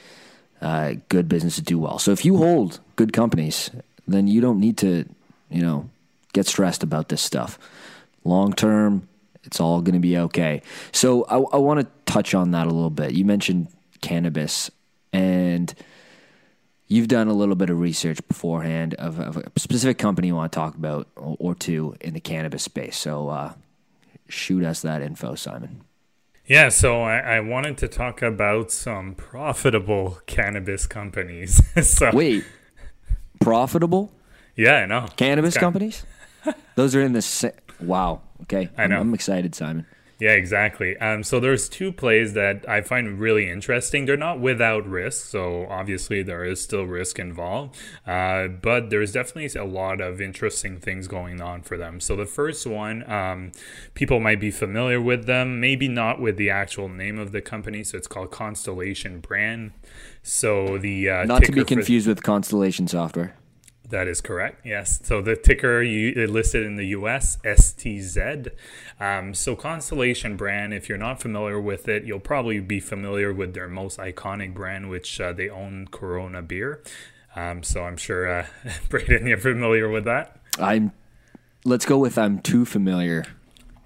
uh, 0.60 0.94
good 1.08 1.28
businesses 1.28 1.64
do 1.64 1.78
well. 1.78 1.98
So 1.98 2.12
if 2.12 2.24
you 2.24 2.36
hold 2.36 2.80
good 2.96 3.12
companies, 3.12 3.70
then 4.06 4.28
you 4.28 4.40
don't 4.40 4.60
need 4.60 4.76
to 4.78 5.06
you 5.50 5.62
know, 5.62 5.90
get 6.32 6.46
stressed 6.46 6.82
about 6.82 7.08
this 7.08 7.22
stuff. 7.22 7.58
Long 8.24 8.52
term, 8.52 9.08
it's 9.44 9.60
all 9.60 9.80
going 9.80 9.94
to 9.94 10.00
be 10.00 10.16
okay. 10.16 10.62
So 10.92 11.24
I, 11.24 11.36
I 11.38 11.58
want 11.58 11.80
to 11.80 12.12
touch 12.12 12.34
on 12.34 12.50
that 12.52 12.66
a 12.66 12.70
little 12.70 12.90
bit. 12.90 13.12
You 13.12 13.24
mentioned 13.24 13.68
cannabis, 14.00 14.70
and 15.12 15.74
you've 16.86 17.08
done 17.08 17.28
a 17.28 17.32
little 17.32 17.54
bit 17.54 17.70
of 17.70 17.78
research 17.78 18.26
beforehand 18.28 18.94
of, 18.94 19.18
of 19.18 19.36
a 19.36 19.58
specific 19.58 19.98
company 19.98 20.28
you 20.28 20.34
want 20.34 20.52
to 20.52 20.56
talk 20.56 20.74
about 20.74 21.08
or, 21.16 21.36
or 21.38 21.54
two 21.54 21.94
in 22.00 22.14
the 22.14 22.20
cannabis 22.20 22.64
space. 22.64 22.96
So 22.96 23.28
uh, 23.28 23.52
shoot 24.28 24.64
us 24.64 24.82
that 24.82 25.02
info, 25.02 25.34
Simon. 25.34 25.84
Yeah, 26.46 26.68
so 26.68 27.02
I, 27.02 27.18
I, 27.18 27.40
wanted 27.40 27.78
to 27.78 27.86
talk 27.86 28.22
about 28.22 28.72
some 28.72 29.14
profitable 29.14 30.18
cannabis 30.26 30.88
companies. 30.88 31.62
so, 31.88 32.10
Wait, 32.12 32.44
profitable? 33.40 34.10
Yeah, 34.60 34.74
I 34.76 34.86
know. 34.86 35.06
Cannabis 35.16 35.56
companies? 35.56 36.04
Those 36.74 36.94
are 36.94 37.00
in 37.00 37.14
the. 37.14 37.22
Sa- 37.22 37.48
wow. 37.80 38.20
Okay. 38.42 38.68
I 38.76 38.88
know. 38.88 38.96
I'm, 38.96 39.08
I'm 39.08 39.14
excited, 39.14 39.54
Simon. 39.54 39.86
Yeah, 40.18 40.32
exactly. 40.32 40.98
Um, 40.98 41.22
so 41.22 41.40
there's 41.40 41.66
two 41.66 41.92
plays 41.92 42.34
that 42.34 42.68
I 42.68 42.82
find 42.82 43.18
really 43.18 43.48
interesting. 43.48 44.04
They're 44.04 44.18
not 44.18 44.38
without 44.38 44.86
risk, 44.86 45.24
so 45.28 45.66
obviously 45.70 46.22
there 46.22 46.44
is 46.44 46.60
still 46.60 46.84
risk 46.84 47.18
involved, 47.18 47.74
uh, 48.06 48.48
but 48.48 48.90
there's 48.90 49.12
definitely 49.12 49.58
a 49.58 49.64
lot 49.64 50.02
of 50.02 50.20
interesting 50.20 50.78
things 50.78 51.08
going 51.08 51.40
on 51.40 51.62
for 51.62 51.78
them. 51.78 52.00
So 52.00 52.16
the 52.16 52.26
first 52.26 52.66
one, 52.66 53.10
um, 53.10 53.52
people 53.94 54.20
might 54.20 54.40
be 54.40 54.50
familiar 54.50 55.00
with 55.00 55.24
them, 55.24 55.58
maybe 55.58 55.88
not 55.88 56.20
with 56.20 56.36
the 56.36 56.50
actual 56.50 56.90
name 56.90 57.18
of 57.18 57.32
the 57.32 57.40
company. 57.40 57.82
So 57.82 57.96
it's 57.96 58.06
called 58.06 58.30
Constellation 58.30 59.20
Brand. 59.20 59.72
So 60.22 60.76
the 60.76 61.08
uh, 61.08 61.24
not 61.24 61.44
to 61.44 61.52
be 61.52 61.64
confused 61.64 62.06
with 62.06 62.22
Constellation 62.22 62.86
Software. 62.86 63.34
That 63.90 64.06
is 64.06 64.20
correct. 64.20 64.64
Yes. 64.64 65.00
So 65.02 65.20
the 65.20 65.36
ticker 65.36 65.82
you 65.82 66.26
listed 66.26 66.64
in 66.64 66.76
the 66.76 66.86
US 66.86 67.38
STZ. 67.44 68.50
Um, 68.98 69.34
so 69.34 69.56
Constellation 69.56 70.36
brand, 70.36 70.72
if 70.72 70.88
you're 70.88 70.98
not 70.98 71.20
familiar 71.20 71.60
with 71.60 71.88
it, 71.88 72.04
you'll 72.04 72.20
probably 72.20 72.60
be 72.60 72.80
familiar 72.80 73.32
with 73.32 73.54
their 73.54 73.68
most 73.68 73.98
iconic 73.98 74.54
brand, 74.54 74.90
which 74.90 75.20
uh, 75.20 75.32
they 75.32 75.48
own 75.48 75.88
Corona 75.90 76.40
beer. 76.40 76.82
Um, 77.34 77.62
so 77.62 77.82
I'm 77.84 77.96
sure, 77.96 78.28
uh, 78.28 78.46
Braden, 78.88 79.26
you're 79.26 79.38
familiar 79.38 79.88
with 79.88 80.04
that. 80.04 80.40
I'm. 80.58 80.92
Let's 81.64 81.84
go 81.84 81.98
with 81.98 82.16
I'm 82.16 82.38
too 82.38 82.64
familiar. 82.64 83.26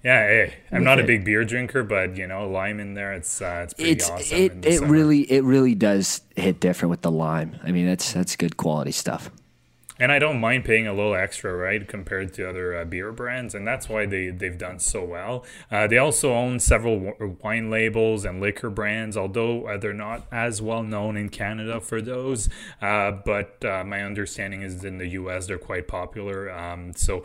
Yeah, 0.04 0.20
hey, 0.26 0.54
I'm 0.70 0.84
not 0.84 0.98
it. 0.98 1.04
a 1.04 1.06
big 1.06 1.24
beer 1.24 1.44
drinker, 1.44 1.82
but 1.82 2.16
you 2.16 2.26
know, 2.26 2.48
lime 2.48 2.78
in 2.78 2.94
there, 2.94 3.14
it's 3.14 3.42
uh, 3.42 3.62
it's 3.64 3.74
pretty 3.74 3.90
it's, 3.90 4.10
awesome. 4.10 4.38
It 4.38 4.64
it 4.64 4.80
really 4.82 5.22
it 5.32 5.42
really 5.44 5.74
does 5.74 6.20
hit 6.36 6.60
different 6.60 6.90
with 6.90 7.02
the 7.02 7.10
lime. 7.10 7.58
I 7.64 7.72
mean, 7.72 7.86
that's 7.86 8.12
that's 8.12 8.36
good 8.36 8.56
quality 8.56 8.92
stuff. 8.92 9.30
And 9.98 10.10
I 10.10 10.18
don't 10.18 10.40
mind 10.40 10.64
paying 10.64 10.88
a 10.88 10.92
little 10.92 11.14
extra, 11.14 11.54
right, 11.54 11.86
compared 11.86 12.34
to 12.34 12.48
other 12.48 12.76
uh, 12.76 12.84
beer 12.84 13.12
brands, 13.12 13.54
and 13.54 13.66
that's 13.66 13.88
why 13.88 14.06
they 14.06 14.30
they've 14.30 14.58
done 14.58 14.80
so 14.80 15.04
well. 15.04 15.44
Uh, 15.70 15.86
they 15.86 15.98
also 15.98 16.32
own 16.34 16.58
several 16.58 16.98
w- 16.98 17.36
wine 17.42 17.70
labels 17.70 18.24
and 18.24 18.40
liquor 18.40 18.70
brands, 18.70 19.16
although 19.16 19.66
uh, 19.68 19.76
they're 19.76 19.92
not 19.92 20.26
as 20.32 20.60
well 20.60 20.82
known 20.82 21.16
in 21.16 21.28
Canada 21.28 21.80
for 21.80 22.02
those. 22.02 22.48
Uh, 22.82 23.12
but 23.12 23.64
uh, 23.64 23.84
my 23.84 24.02
understanding 24.02 24.62
is 24.62 24.84
in 24.84 24.98
the 24.98 25.08
U.S. 25.08 25.46
they're 25.46 25.58
quite 25.58 25.86
popular. 25.86 26.50
Um, 26.50 26.92
so 26.94 27.22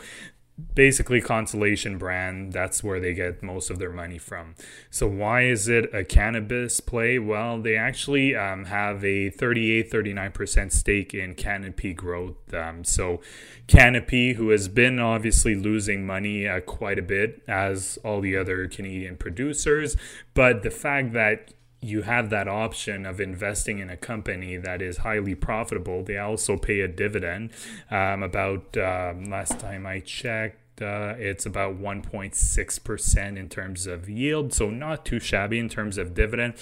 basically 0.76 1.22
constellation 1.22 1.98
brand 1.98 2.54
that's 2.54 2.84
where 2.84 3.00
they 3.00 3.14
get 3.14 3.42
most 3.44 3.70
of 3.70 3.80
their 3.80 3.92
money 3.92 4.18
from. 4.18 4.56
So 4.90 5.08
why 5.08 5.44
is 5.44 5.68
it 5.68 5.94
a 5.94 6.04
cannabis 6.04 6.80
play? 6.80 7.20
Well 7.20 7.62
they 7.62 7.76
actually 7.76 8.36
um, 8.36 8.66
have 8.66 9.04
a 9.04 9.30
38 9.30 9.92
39% 9.92 10.72
stake 10.72 11.14
in 11.14 11.36
canopy 11.36 11.94
growth 11.94 12.54
um, 12.54 12.84
so 12.84 13.22
canopy 13.68 14.34
who 14.34 14.50
has 14.50 14.68
been 14.68 15.00
obviously 15.00 15.56
losing 15.56 16.06
money 16.06 16.48
uh, 16.48 16.60
quite 16.62 16.98
a 17.00 17.04
bit 17.04 17.42
as 17.48 18.00
all 18.04 18.22
the 18.22 18.36
other 18.36 18.68
canadian 18.68 19.16
producers 19.16 19.96
but 20.34 20.64
the 20.64 20.72
fact 20.72 21.14
that 21.14 21.54
you 21.82 22.02
have 22.02 22.30
that 22.30 22.48
option 22.48 23.06
of 23.06 23.22
investing 23.22 23.80
in 23.80 23.90
a 23.90 23.96
company 23.98 24.58
that 24.58 24.82
is 24.82 24.98
highly 24.98 25.36
profitable. 25.36 26.04
They 26.04 26.18
also 26.18 26.58
pay 26.58 26.82
a 26.82 26.88
dividend. 26.88 27.52
Um, 27.90 28.22
about 28.22 28.76
um, 28.78 29.26
last 29.26 29.60
time 29.60 29.86
I 29.86 30.00
checked, 30.00 30.82
uh, 30.82 31.16
it's 31.18 31.46
about 31.46 31.80
1.6% 31.80 33.38
in 33.38 33.50
terms 33.50 33.88
of 33.88 34.10
yield. 34.10 34.54
So, 34.54 34.70
not 34.70 35.06
too 35.06 35.20
shabby 35.20 35.60
in 35.60 35.70
terms 35.70 35.98
of 35.98 36.14
dividend. 36.14 36.56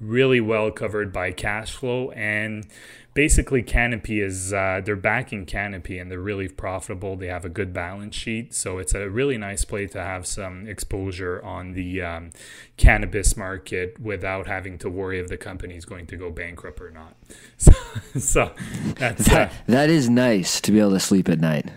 Really 0.00 0.40
well 0.40 0.70
covered 0.70 1.12
by 1.12 1.32
cash 1.32 1.74
flow. 1.74 2.10
And 2.10 2.66
basically 3.14 3.62
canopy 3.62 4.20
is 4.20 4.52
uh, 4.52 4.80
they're 4.84 4.96
backing 4.96 5.46
canopy 5.46 5.98
and 5.98 6.10
they're 6.10 6.20
really 6.20 6.48
profitable. 6.48 7.16
They 7.16 7.26
have 7.26 7.44
a 7.44 7.48
good 7.48 7.72
balance 7.72 8.14
sheet. 8.14 8.54
So 8.54 8.78
it's 8.78 8.94
a 8.94 9.08
really 9.10 9.36
nice 9.38 9.64
play 9.64 9.86
to 9.88 10.00
have 10.00 10.26
some 10.26 10.66
exposure 10.66 11.42
on 11.42 11.72
the 11.72 12.02
um, 12.02 12.30
cannabis 12.76 13.36
market 13.36 13.98
without 14.00 14.46
having 14.46 14.78
to 14.78 14.90
worry 14.90 15.18
if 15.18 15.28
the 15.28 15.36
company 15.36 15.74
is 15.74 15.84
going 15.84 16.06
to 16.06 16.16
go 16.16 16.30
bankrupt 16.30 16.80
or 16.80 16.90
not. 16.90 17.14
So, 17.58 17.72
so 18.18 18.52
that's 18.94 19.26
that, 19.26 19.50
uh, 19.50 19.54
that 19.66 19.90
is 19.90 20.08
nice 20.08 20.60
to 20.60 20.70
be 20.70 20.78
able 20.78 20.92
to 20.92 21.00
sleep 21.00 21.28
at 21.28 21.40
night 21.40 21.70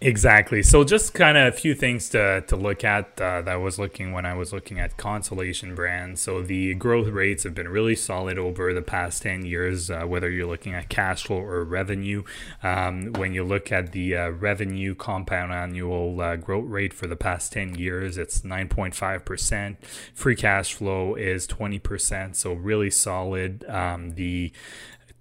Exactly. 0.00 0.62
So 0.62 0.84
just 0.84 1.14
kind 1.14 1.38
of 1.38 1.54
a 1.54 1.56
few 1.56 1.74
things 1.74 2.10
to, 2.10 2.42
to 2.48 2.56
look 2.56 2.84
at 2.84 3.06
uh, 3.18 3.40
that 3.40 3.48
I 3.48 3.56
was 3.56 3.78
looking 3.78 4.12
when 4.12 4.26
I 4.26 4.34
was 4.34 4.52
looking 4.52 4.78
at 4.78 4.98
Constellation 4.98 5.74
brands. 5.74 6.20
So 6.20 6.42
the 6.42 6.74
growth 6.74 7.08
rates 7.08 7.44
have 7.44 7.54
been 7.54 7.68
really 7.68 7.94
solid 7.94 8.36
over 8.36 8.74
the 8.74 8.82
past 8.82 9.22
10 9.22 9.46
years, 9.46 9.90
uh, 9.90 10.02
whether 10.02 10.28
you're 10.28 10.48
looking 10.48 10.74
at 10.74 10.90
cash 10.90 11.22
flow 11.24 11.38
or 11.38 11.64
revenue. 11.64 12.22
Um, 12.62 13.12
when 13.14 13.32
you 13.32 13.44
look 13.44 13.72
at 13.72 13.92
the 13.92 14.16
uh, 14.16 14.28
revenue 14.30 14.94
compound 14.94 15.52
annual 15.52 16.20
uh, 16.20 16.36
growth 16.36 16.68
rate 16.68 16.92
for 16.92 17.06
the 17.06 17.16
past 17.16 17.52
10 17.52 17.76
years, 17.76 18.18
it's 18.18 18.42
9.5%. 18.42 19.76
Free 20.12 20.36
cash 20.36 20.74
flow 20.74 21.14
is 21.14 21.46
20%. 21.46 22.36
So 22.36 22.52
really 22.52 22.90
solid. 22.90 23.64
Um, 23.70 24.10
the 24.16 24.52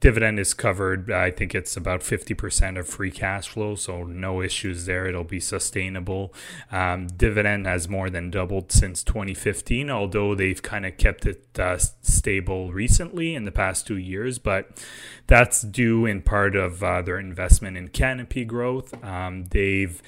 dividend 0.03 0.37
is 0.37 0.53
covered. 0.53 1.09
I 1.09 1.31
think 1.31 1.55
it's 1.55 1.77
about 1.77 2.01
50% 2.01 2.77
of 2.77 2.85
free 2.89 3.09
cash 3.09 3.47
flow, 3.47 3.75
so 3.75 4.03
no 4.03 4.41
issues 4.41 4.85
there. 4.85 5.07
It'll 5.07 5.23
be 5.23 5.39
sustainable. 5.39 6.33
Um, 6.73 7.07
dividend 7.07 7.65
has 7.67 7.87
more 7.87 8.09
than 8.09 8.29
doubled 8.29 8.73
since 8.73 9.01
2015, 9.01 9.89
although 9.89 10.35
they've 10.35 10.61
kind 10.61 10.85
of 10.85 10.97
kept 10.97 11.25
it 11.25 11.47
uh, 11.57 11.77
stable 11.77 12.73
recently 12.73 13.33
in 13.33 13.45
the 13.45 13.51
past 13.51 13.87
two 13.87 13.95
years, 13.95 14.39
but 14.39 14.85
that's 15.27 15.61
due 15.61 16.05
in 16.05 16.21
part 16.21 16.57
of 16.57 16.83
uh, 16.83 17.01
their 17.01 17.17
investment 17.17 17.77
in 17.77 17.87
canopy 17.87 18.43
growth. 18.43 19.01
Um, 19.05 19.45
they've 19.51 20.01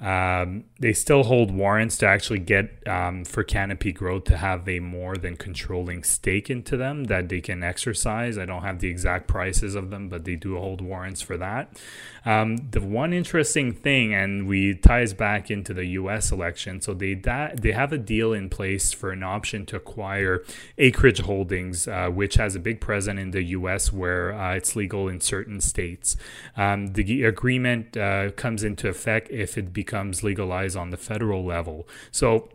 um, 0.00 0.64
they 0.78 0.94
still 0.94 1.24
hold 1.24 1.50
warrants 1.50 1.98
to 1.98 2.06
actually 2.06 2.38
get 2.38 2.86
um, 2.88 3.22
for 3.22 3.44
Canopy 3.44 3.92
Growth 3.92 4.24
to 4.24 4.38
have 4.38 4.66
a 4.66 4.80
more 4.80 5.16
than 5.16 5.36
controlling 5.36 6.04
stake 6.04 6.48
into 6.48 6.78
them 6.78 7.04
that 7.04 7.28
they 7.28 7.42
can 7.42 7.62
exercise. 7.62 8.38
I 8.38 8.46
don't 8.46 8.62
have 8.62 8.78
the 8.78 8.88
exact 8.88 9.28
prices 9.28 9.74
of 9.74 9.90
them, 9.90 10.08
but 10.08 10.24
they 10.24 10.36
do 10.36 10.56
hold 10.56 10.80
warrants 10.80 11.20
for 11.20 11.36
that. 11.36 11.78
Um, 12.24 12.56
the 12.70 12.80
one 12.80 13.12
interesting 13.12 13.72
thing, 13.72 14.14
and 14.14 14.46
we 14.46 14.74
ties 14.74 15.12
back 15.12 15.50
into 15.50 15.74
the 15.74 15.84
U.S. 15.86 16.32
election, 16.32 16.80
so 16.80 16.94
they 16.94 17.14
da- 17.14 17.50
they 17.54 17.72
have 17.72 17.92
a 17.92 17.98
deal 17.98 18.32
in 18.32 18.48
place 18.48 18.92
for 18.92 19.10
an 19.10 19.22
option 19.22 19.66
to 19.66 19.76
acquire 19.76 20.42
Acreage 20.78 21.20
Holdings, 21.20 21.88
uh, 21.88 22.08
which 22.08 22.36
has 22.36 22.54
a 22.54 22.60
big 22.60 22.80
presence 22.80 23.20
in 23.20 23.32
the 23.32 23.42
U.S. 23.42 23.92
where 23.92 24.32
uh, 24.32 24.54
it's 24.54 24.76
legal 24.76 25.08
in 25.08 25.20
certain 25.20 25.60
states. 25.60 26.16
Um, 26.56 26.88
the 26.88 27.24
agreement 27.24 27.96
uh, 27.96 28.30
comes 28.32 28.62
into 28.62 28.88
effect 28.88 29.30
if 29.30 29.58
it 29.58 29.72
becomes 29.72 29.89
legalized 30.22 30.76
on 30.76 30.90
the 30.90 30.96
federal 30.96 31.44
level. 31.44 31.86
So 32.10 32.48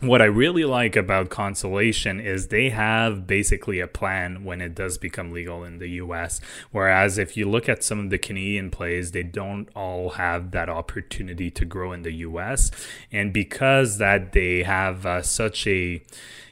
what 0.00 0.20
I 0.20 0.26
really 0.26 0.64
like 0.64 0.94
about 0.94 1.30
Constellation 1.30 2.20
is 2.20 2.48
they 2.48 2.68
have 2.68 3.26
basically 3.26 3.80
a 3.80 3.86
plan 3.86 4.44
when 4.44 4.60
it 4.60 4.74
does 4.74 4.98
become 4.98 5.32
legal 5.32 5.64
in 5.64 5.78
the 5.78 5.88
US. 5.88 6.40
Whereas 6.70 7.16
if 7.16 7.36
you 7.36 7.48
look 7.48 7.66
at 7.68 7.82
some 7.82 8.00
of 8.00 8.10
the 8.10 8.18
Canadian 8.18 8.70
plays, 8.70 9.12
they 9.12 9.22
don't 9.22 9.70
all 9.74 10.10
have 10.10 10.50
that 10.50 10.68
opportunity 10.68 11.50
to 11.50 11.64
grow 11.64 11.92
in 11.92 12.02
the 12.02 12.12
US. 12.12 12.70
And 13.10 13.32
because 13.32 13.96
that 13.96 14.32
they 14.32 14.64
have 14.64 15.06
uh, 15.06 15.22
such 15.22 15.66
a, 15.66 16.02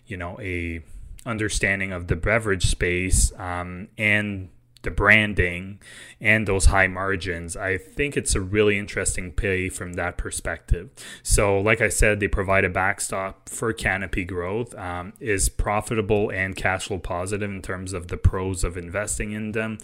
you 0.06 0.16
know, 0.16 0.38
a 0.40 0.82
understanding 1.26 1.92
of 1.92 2.06
the 2.06 2.16
beverage 2.16 2.66
space 2.66 3.32
um, 3.38 3.88
and 3.98 4.48
the 4.84 4.90
branding 4.90 5.80
and 6.20 6.46
those 6.46 6.66
high 6.66 6.86
margins, 6.86 7.56
I 7.56 7.76
think 7.76 8.16
it's 8.16 8.34
a 8.34 8.40
really 8.40 8.78
interesting 8.78 9.32
play 9.32 9.68
from 9.68 9.94
that 9.94 10.16
perspective. 10.16 10.90
So, 11.22 11.58
like 11.58 11.80
I 11.80 11.88
said, 11.88 12.20
they 12.20 12.28
provide 12.28 12.64
a 12.64 12.70
backstop 12.70 13.48
for 13.48 13.72
canopy 13.72 14.24
growth, 14.24 14.74
um, 14.76 15.12
is 15.20 15.48
profitable 15.48 16.30
and 16.30 16.56
cash 16.56 16.86
flow 16.86 16.98
positive 16.98 17.50
in 17.50 17.62
terms 17.62 17.92
of 17.92 18.08
the 18.08 18.16
pros 18.16 18.64
of 18.64 18.76
investing 18.76 19.32
in 19.32 19.52
them. 19.52 19.78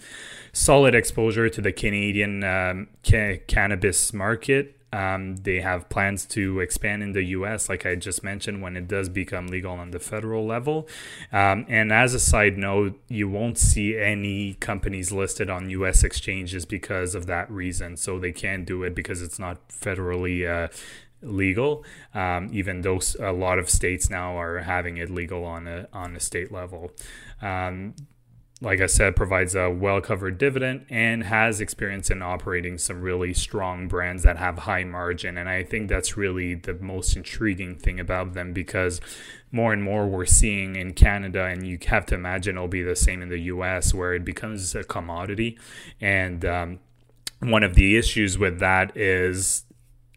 Solid 0.53 0.95
exposure 0.95 1.49
to 1.49 1.61
the 1.61 1.71
Canadian 1.71 2.43
um, 2.43 2.87
ca- 3.03 3.41
cannabis 3.47 4.13
market 4.13 4.80
um, 4.93 5.37
they 5.37 5.61
have 5.61 5.89
plans 5.89 6.25
to 6.27 6.59
expand 6.59 7.01
in 7.03 7.13
the 7.13 7.23
US, 7.23 7.69
like 7.69 7.85
I 7.85 7.95
just 7.95 8.23
mentioned, 8.23 8.61
when 8.61 8.75
it 8.75 8.87
does 8.87 9.09
become 9.09 9.47
legal 9.47 9.73
on 9.73 9.91
the 9.91 9.99
federal 9.99 10.45
level. 10.45 10.87
Um, 11.31 11.65
and 11.69 11.93
as 11.93 12.13
a 12.13 12.19
side 12.19 12.57
note, 12.57 12.99
you 13.07 13.29
won't 13.29 13.57
see 13.57 13.97
any 13.97 14.55
companies 14.55 15.11
listed 15.11 15.49
on 15.49 15.69
US 15.69 16.03
exchanges 16.03 16.65
because 16.65 17.15
of 17.15 17.25
that 17.27 17.49
reason. 17.49 17.95
So 17.97 18.19
they 18.19 18.31
can't 18.31 18.65
do 18.65 18.83
it 18.83 18.93
because 18.93 19.21
it's 19.21 19.39
not 19.39 19.67
federally. 19.69 20.47
Uh, 20.47 20.67
legal 21.23 21.85
um, 22.15 22.49
even 22.51 22.81
though 22.81 22.99
a 23.19 23.31
lot 23.31 23.59
of 23.59 23.69
states 23.69 24.09
now 24.09 24.35
are 24.39 24.57
having 24.57 24.97
it 24.97 25.07
legal 25.07 25.45
on 25.45 25.67
a 25.67 25.87
on 25.93 26.15
a 26.15 26.19
state 26.19 26.51
level 26.51 26.91
um, 27.43 27.93
like 28.61 28.79
I 28.79 28.85
said, 28.85 29.15
provides 29.15 29.55
a 29.55 29.71
well 29.71 30.01
covered 30.01 30.37
dividend 30.37 30.85
and 30.87 31.23
has 31.23 31.59
experience 31.59 32.11
in 32.11 32.21
operating 32.21 32.77
some 32.77 33.01
really 33.01 33.33
strong 33.33 33.87
brands 33.87 34.21
that 34.21 34.37
have 34.37 34.59
high 34.59 34.83
margin. 34.83 35.35
And 35.37 35.49
I 35.49 35.63
think 35.63 35.89
that's 35.89 36.15
really 36.15 36.53
the 36.53 36.75
most 36.75 37.15
intriguing 37.15 37.75
thing 37.75 37.99
about 37.99 38.33
them 38.33 38.53
because 38.53 39.01
more 39.51 39.73
and 39.73 39.81
more 39.81 40.07
we're 40.07 40.25
seeing 40.25 40.75
in 40.75 40.93
Canada, 40.93 41.45
and 41.45 41.65
you 41.65 41.79
have 41.87 42.05
to 42.07 42.15
imagine 42.15 42.55
it'll 42.55 42.67
be 42.67 42.83
the 42.83 42.95
same 42.95 43.23
in 43.23 43.29
the 43.29 43.39
US, 43.39 43.95
where 43.95 44.13
it 44.13 44.23
becomes 44.23 44.75
a 44.75 44.83
commodity. 44.83 45.57
And 45.99 46.45
um, 46.45 46.79
one 47.39 47.63
of 47.63 47.73
the 47.73 47.97
issues 47.97 48.37
with 48.37 48.59
that 48.59 48.95
is 48.95 49.65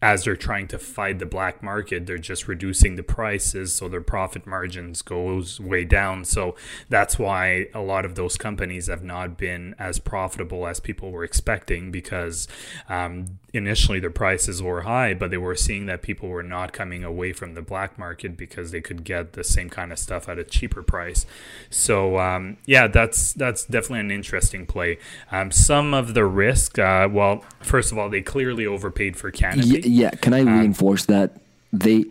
as 0.01 0.25
they're 0.25 0.35
trying 0.35 0.67
to 0.67 0.77
fight 0.77 1.19
the 1.19 1.25
black 1.25 1.63
market, 1.63 2.05
they're 2.05 2.17
just 2.17 2.47
reducing 2.47 2.95
the 2.95 3.03
prices, 3.03 3.73
so 3.73 3.87
their 3.87 4.01
profit 4.01 4.45
margins 4.45 5.01
goes 5.01 5.59
way 5.59 5.85
down. 5.85 6.25
So 6.25 6.55
that's 6.89 7.17
why 7.17 7.67
a 7.73 7.81
lot 7.81 8.05
of 8.05 8.15
those 8.15 8.37
companies 8.37 8.87
have 8.87 9.03
not 9.03 9.37
been 9.37 9.73
as 9.79 9.99
profitable 9.99 10.67
as 10.67 10.79
people 10.79 11.11
were 11.11 11.23
expecting 11.23 11.91
because 11.91 12.47
um, 12.89 13.39
initially 13.53 13.99
their 13.99 14.09
prices 14.09 14.61
were 14.61 14.81
high, 14.81 15.13
but 15.13 15.31
they 15.31 15.37
were 15.37 15.55
seeing 15.55 15.85
that 15.85 16.01
people 16.01 16.29
were 16.29 16.43
not 16.43 16.73
coming 16.73 17.03
away 17.03 17.31
from 17.31 17.53
the 17.53 17.61
black 17.61 17.97
market 17.97 18.35
because 18.35 18.71
they 18.71 18.81
could 18.81 19.03
get 19.03 19.33
the 19.33 19.43
same 19.43 19.69
kind 19.69 19.91
of 19.91 19.97
stuff 19.99 20.27
at 20.27 20.37
a 20.37 20.43
cheaper 20.43 20.83
price. 20.83 21.25
So 21.69 22.19
um, 22.19 22.57
yeah, 22.65 22.87
that's 22.87 23.33
that's 23.33 23.65
definitely 23.65 24.01
an 24.01 24.11
interesting 24.11 24.65
play. 24.65 24.97
Um, 25.31 25.51
some 25.51 25.93
of 25.93 26.13
the 26.13 26.25
risk, 26.25 26.77
uh, 26.77 27.07
well, 27.09 27.43
first 27.61 27.91
of 27.91 27.97
all, 27.97 28.09
they 28.09 28.21
clearly 28.21 28.65
overpaid 28.65 29.15
for. 29.15 29.31
Yeah, 29.65 29.79
can 30.21 30.33
I 30.33 30.41
um, 30.41 30.59
reinforce 30.59 31.05
that 31.05 31.37
they 31.71 32.05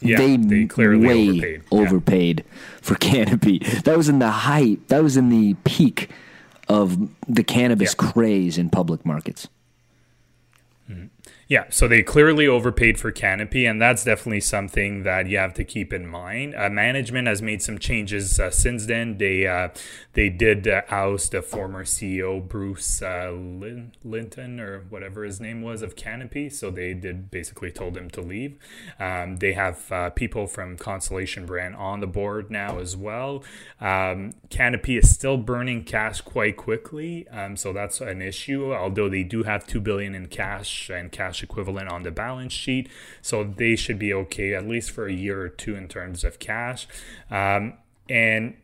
yeah, 0.00 0.18
they, 0.18 0.36
they 0.36 0.66
clearly 0.66 1.06
way 1.06 1.28
overpaid, 1.28 1.62
overpaid 1.70 2.44
yeah. 2.46 2.54
for 2.80 2.94
Canopy. 2.96 3.58
That 3.84 3.96
was 3.96 4.08
in 4.08 4.18
the 4.18 4.30
height. 4.30 4.88
That 4.88 5.02
was 5.02 5.16
in 5.16 5.28
the 5.28 5.54
peak 5.64 6.10
of 6.68 7.08
the 7.28 7.42
cannabis 7.42 7.94
yeah. 7.98 8.10
craze 8.10 8.58
in 8.58 8.70
public 8.70 9.04
markets. 9.04 9.48
Mm-hmm. 10.90 11.06
Yeah, 11.50 11.64
so 11.68 11.88
they 11.88 12.04
clearly 12.04 12.46
overpaid 12.46 13.00
for 13.00 13.10
Canopy, 13.10 13.66
and 13.66 13.82
that's 13.82 14.04
definitely 14.04 14.38
something 14.38 15.02
that 15.02 15.26
you 15.26 15.38
have 15.38 15.52
to 15.54 15.64
keep 15.64 15.92
in 15.92 16.06
mind. 16.06 16.54
Uh, 16.54 16.70
management 16.70 17.26
has 17.26 17.42
made 17.42 17.60
some 17.60 17.76
changes 17.76 18.38
uh, 18.38 18.52
since 18.52 18.86
then. 18.86 19.18
They 19.18 19.48
uh, 19.48 19.70
they 20.12 20.28
did 20.28 20.68
uh, 20.68 20.82
oust 20.90 21.32
the 21.32 21.42
former 21.42 21.84
CEO 21.84 22.46
Bruce 22.46 23.02
uh, 23.02 23.32
Lin- 23.32 23.90
Linton 24.04 24.60
or 24.60 24.84
whatever 24.90 25.24
his 25.24 25.40
name 25.40 25.60
was 25.60 25.82
of 25.82 25.96
Canopy, 25.96 26.50
so 26.50 26.70
they 26.70 26.94
did 26.94 27.32
basically 27.32 27.72
told 27.72 27.96
him 27.96 28.10
to 28.10 28.20
leave. 28.20 28.56
Um, 29.00 29.38
they 29.38 29.54
have 29.54 29.90
uh, 29.90 30.10
people 30.10 30.46
from 30.46 30.76
Constellation 30.76 31.46
Brand 31.46 31.74
on 31.74 31.98
the 31.98 32.06
board 32.06 32.52
now 32.52 32.78
as 32.78 32.96
well. 32.96 33.42
Um, 33.80 34.34
Canopy 34.50 34.98
is 34.98 35.10
still 35.10 35.36
burning 35.36 35.82
cash 35.82 36.20
quite 36.20 36.56
quickly, 36.56 37.26
um, 37.28 37.56
so 37.56 37.72
that's 37.72 38.00
an 38.00 38.22
issue. 38.22 38.72
Although 38.72 39.08
they 39.08 39.24
do 39.24 39.42
have 39.42 39.66
two 39.66 39.80
billion 39.80 40.14
in 40.14 40.26
cash 40.28 40.88
and 40.90 41.10
cash 41.10 41.19
equivalent 41.42 41.88
on 41.88 42.02
the 42.02 42.10
balance 42.10 42.52
sheet. 42.52 42.88
So 43.22 43.44
they 43.44 43.76
should 43.76 43.98
be 43.98 44.12
okay 44.14 44.54
at 44.54 44.66
least 44.66 44.90
for 44.90 45.06
a 45.06 45.12
year 45.12 45.40
or 45.40 45.48
two 45.48 45.76
in 45.76 45.88
terms 45.88 46.24
of 46.24 46.38
cash. 46.38 46.86
Um, 47.30 47.74
and 48.08 48.56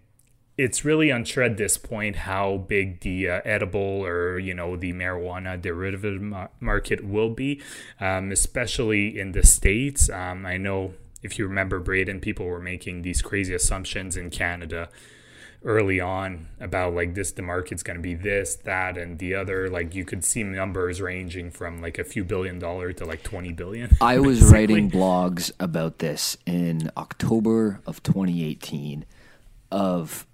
it's 0.58 0.84
really 0.84 1.10
unsure 1.10 1.44
at 1.44 1.56
this 1.56 1.76
point 1.76 2.16
how 2.16 2.56
big 2.56 3.00
the 3.00 3.28
uh, 3.28 3.40
edible 3.44 4.04
or 4.04 4.38
you 4.38 4.54
know 4.54 4.76
the 4.76 4.92
marijuana 4.92 5.60
derivative 5.60 6.22
market 6.60 7.04
will 7.04 7.30
be, 7.30 7.60
um, 8.00 8.32
especially 8.32 9.18
in 9.18 9.32
the 9.32 9.44
states. 9.44 10.08
Um, 10.08 10.46
I 10.46 10.56
know 10.56 10.94
if 11.22 11.38
you 11.38 11.46
remember, 11.46 11.78
Braden, 11.78 12.20
people 12.20 12.46
were 12.46 12.60
making 12.60 13.02
these 13.02 13.20
crazy 13.20 13.52
assumptions 13.52 14.16
in 14.16 14.30
Canada 14.30 14.88
early 15.64 16.00
on 16.00 16.46
about 16.60 16.94
like 16.94 17.14
this 17.14 17.32
the 17.32 17.42
market's 17.42 17.82
going 17.82 17.96
to 17.96 18.02
be 18.02 18.14
this 18.14 18.56
that 18.56 18.96
and 18.96 19.18
the 19.18 19.34
other 19.34 19.68
like 19.68 19.94
you 19.94 20.04
could 20.04 20.24
see 20.24 20.42
numbers 20.42 21.00
ranging 21.00 21.50
from 21.50 21.80
like 21.80 21.98
a 21.98 22.04
few 22.04 22.24
billion 22.24 22.58
dollar 22.58 22.92
to 22.92 23.04
like 23.04 23.22
20 23.22 23.52
billion 23.52 23.90
i 24.00 24.18
was 24.18 24.42
writing 24.52 24.90
blogs 24.90 25.50
about 25.58 25.98
this 25.98 26.36
in 26.46 26.90
october 26.96 27.80
of 27.86 28.02
2018 28.02 29.04
of 29.70 30.26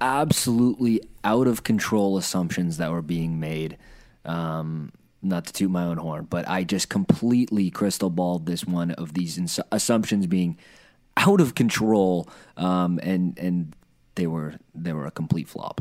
absolutely 0.00 1.02
out 1.24 1.46
of 1.46 1.64
control 1.64 2.16
assumptions 2.16 2.76
that 2.76 2.90
were 2.92 3.02
being 3.02 3.40
made. 3.40 3.76
Um, 4.24 4.92
not 5.20 5.46
to 5.46 5.52
toot 5.52 5.70
my 5.70 5.82
own 5.82 5.96
horn 5.96 6.28
but 6.30 6.48
i 6.48 6.62
just 6.62 6.88
completely 6.88 7.70
crystal 7.70 8.08
balled 8.08 8.46
this 8.46 8.64
one 8.64 8.92
of 8.92 9.14
these 9.14 9.36
ins- 9.36 9.58
assumptions 9.72 10.28
being 10.28 10.56
out 11.16 11.40
of 11.40 11.56
control 11.56 12.28
um, 12.56 13.00
and 13.02 13.36
and 13.36 13.74
they 14.18 14.26
were 14.26 14.54
they 14.74 14.92
were 14.92 15.06
a 15.06 15.12
complete 15.12 15.48
flop. 15.48 15.80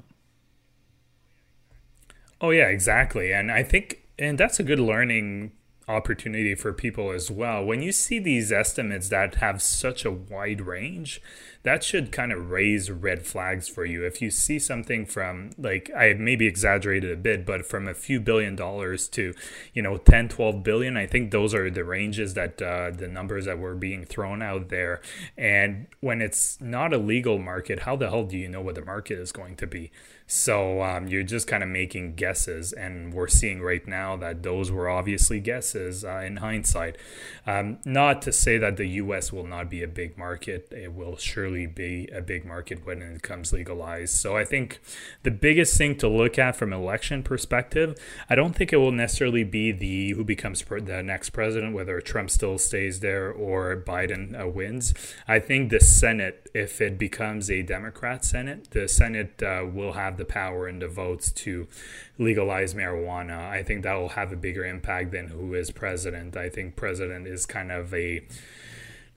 Oh 2.40 2.52
yeah, 2.52 2.68
exactly. 2.68 3.34
And 3.34 3.52
I 3.52 3.64
think 3.64 4.04
and 4.20 4.38
that's 4.38 4.60
a 4.60 4.64
good 4.64 4.80
learning 4.80 5.54
opportunity 5.88 6.54
for 6.54 6.72
people 6.72 7.12
as 7.12 7.32
well. 7.32 7.66
When 7.66 7.82
you 7.82 7.92
see 7.92 8.20
these 8.20 8.52
estimates 8.52 9.10
that 9.10 9.36
have 9.36 9.62
such 9.62 10.06
a 10.06 10.12
wide 10.12 10.62
range, 10.62 11.20
that 11.68 11.84
should 11.84 12.14
kind 12.14 12.32
of 12.32 12.50
raise 12.50 12.90
red 12.90 13.26
flags 13.26 13.68
for 13.68 13.84
you. 13.84 14.06
If 14.06 14.22
you 14.22 14.32
see 14.32 14.58
something 14.58 15.06
from 15.06 15.50
like 15.58 15.92
I 15.94 16.14
maybe 16.14 16.48
exaggerated 16.48 17.12
a 17.12 17.18
bit, 17.18 17.46
but 17.46 17.66
from 17.66 17.90
a 17.90 17.94
few 17.94 18.22
billion 18.22 18.56
dollars 18.56 19.10
to, 19.10 19.34
you 19.74 19.82
know, 19.82 19.98
10, 19.98 20.30
12 20.30 20.64
billion, 20.64 20.96
I 20.96 21.08
think 21.08 21.32
those 21.32 21.54
are 21.54 21.70
the 21.70 21.84
ranges 21.84 22.36
that 22.36 22.62
uh, 22.62 22.92
the 22.92 23.10
numbers 23.10 23.44
that 23.46 23.60
were 23.60 23.76
being 23.76 24.06
thrown 24.06 24.42
out 24.42 24.70
there. 24.70 25.02
And 25.38 25.88
when 26.00 26.22
it's 26.22 26.58
not 26.62 26.94
a 26.94 26.98
legal 26.98 27.38
market, 27.38 27.80
how 27.80 27.98
the 27.98 28.10
hell 28.10 28.24
do 28.24 28.38
you 28.38 28.48
know 28.48 28.62
what 28.62 28.76
the 28.76 28.86
market 28.86 29.20
is 29.20 29.34
going 29.34 29.58
to 29.58 29.68
be? 29.68 29.92
So 30.30 30.84
um, 30.84 31.08
you're 31.08 31.24
just 31.24 31.48
kind 31.48 31.64
of 31.64 31.70
making 31.70 32.16
guesses, 32.16 32.74
and 32.74 33.14
we're 33.14 33.30
seeing 33.30 33.62
right 33.62 33.88
now 33.88 34.18
that 34.18 34.44
those 34.44 34.70
were 34.70 34.90
obviously 34.90 35.40
guesses 35.40 36.04
uh, 36.04 36.18
in 36.18 36.38
hindsight. 36.38 36.98
Um, 37.46 37.80
not 37.86 38.22
to 38.24 38.34
say 38.34 38.58
that 38.58 38.76
the 38.76 38.88
U.S. 38.88 39.32
will 39.32 39.48
not 39.48 39.70
be 39.70 39.82
a 39.84 39.88
big 39.88 40.18
market; 40.18 40.68
it 40.70 40.92
will 40.94 41.16
surely 41.16 41.57
be 41.66 42.08
a 42.14 42.22
big 42.22 42.46
market 42.46 42.86
when 42.86 43.02
it 43.02 43.22
comes 43.22 43.52
legalized. 43.52 44.16
So 44.16 44.38
I 44.38 44.46
think 44.46 44.80
the 45.24 45.32
biggest 45.32 45.78
thing 45.78 45.98
to 45.98 46.08
look 46.08 46.38
at 46.38 46.56
from 46.56 46.72
election 46.74 47.24
perspective, 47.24 47.98
I 48.30 48.36
don't 48.36 48.56
think 48.56 48.72
it 48.72 48.78
will 48.78 48.92
necessarily 48.92 49.44
be 49.44 49.72
the 49.72 50.12
who 50.12 50.24
becomes 50.24 50.64
the 50.64 51.02
next 51.02 51.32
president, 51.32 51.74
whether 51.74 52.00
Trump 52.02 52.30
still 52.30 52.58
stays 52.58 53.00
there 53.00 53.32
or 53.32 53.76
Biden 53.76 54.40
uh, 54.40 54.48
wins. 54.48 54.94
I 55.28 55.40
think 55.40 55.72
the 55.72 55.80
Senate, 55.80 56.50
if 56.54 56.82
it 56.82 56.98
becomes 56.98 57.50
a 57.50 57.62
Democrat 57.62 58.24
Senate, 58.24 58.72
the 58.72 58.88
Senate 58.88 59.42
uh, 59.42 59.66
will 59.66 59.94
have 59.94 60.18
the 60.18 60.26
power 60.26 60.68
and 60.68 60.82
the 60.82 60.88
votes 60.88 61.32
to 61.32 61.68
legalize 62.18 62.74
marijuana. 62.74 63.50
I 63.50 63.64
think 63.64 63.84
that 63.84 63.94
will 63.94 64.10
have 64.10 64.32
a 64.32 64.36
bigger 64.36 64.66
impact 64.66 65.12
than 65.12 65.28
who 65.28 65.54
is 65.54 65.72
president. 65.72 66.36
I 66.36 66.50
think 66.50 66.76
president 66.76 67.28
is 67.28 67.46
kind 67.46 67.72
of 67.72 67.94
a 67.94 68.26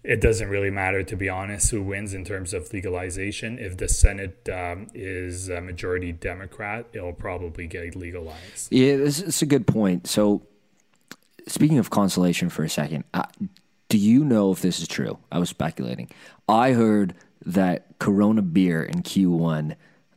it 0.03 0.21
doesn't 0.21 0.49
really 0.49 0.71
matter 0.71 1.03
to 1.03 1.17
be 1.17 1.29
honest 1.29 1.71
who 1.71 1.83
wins 1.83 2.15
in 2.15 2.25
terms 2.25 2.55
of 2.55 2.73
legalization. 2.73 3.59
If 3.59 3.77
the 3.77 3.89
senate 3.89 4.49
um, 4.49 4.89
is 4.95 5.49
a 5.49 5.61
majority 5.61 6.13
democrat 6.13 6.87
it'll 6.93 7.13
probably 7.13 7.67
get 7.67 7.95
legalized. 7.97 8.69
Yeah 8.71 8.97
this 8.97 9.21
is 9.21 9.43
a 9.43 9.47
good 9.47 9.67
point. 9.67 10.07
So 10.07 10.43
speaking 11.47 11.79
of 11.79 11.91
Constellation 11.91 12.49
for 12.49 12.65
a 12.65 12.71
second 12.71 13.05
uh, 13.15 13.25
do 13.89 13.99
you 13.99 14.25
know 14.25 14.53
if 14.53 14.61
this 14.61 14.81
is 14.81 14.87
true? 14.87 15.19
I 15.33 15.39
was 15.39 15.49
speculating. 15.49 16.11
I 16.49 16.73
heard 16.73 17.15
that 17.45 17.99
corona 17.99 18.43
beer 18.43 18.83
in 18.83 19.03
q1 19.03 19.75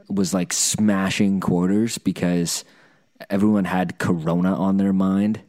was 0.10 0.34
like 0.34 0.54
smashing 0.54 1.40
quarters 1.40 1.98
because 1.98 2.64
everyone 3.30 3.66
had 3.66 3.98
Corona 4.00 4.56
on 4.56 4.78
their 4.78 4.94
mind. 4.94 5.42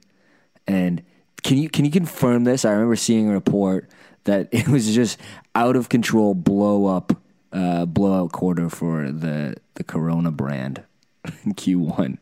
And 0.66 1.02
can 1.42 1.58
you 1.58 1.68
can 1.68 1.84
you 1.84 1.90
confirm 1.90 2.44
this? 2.44 2.64
I 2.64 2.72
remember 2.72 2.96
seeing 2.96 3.28
a 3.28 3.32
report 3.32 3.88
that 4.24 4.48
it 4.52 4.68
was 4.68 4.94
just 4.94 5.18
out 5.54 5.76
of 5.76 5.88
control 5.88 6.34
blow 6.34 6.86
up 6.86 7.16
uh, 7.52 7.86
blowout 7.86 8.32
quarter 8.32 8.68
for 8.68 9.10
the 9.10 9.56
the 9.74 9.84
Corona 9.84 10.30
brand 10.30 10.82
in 11.44 11.54
Q1. 11.54 12.18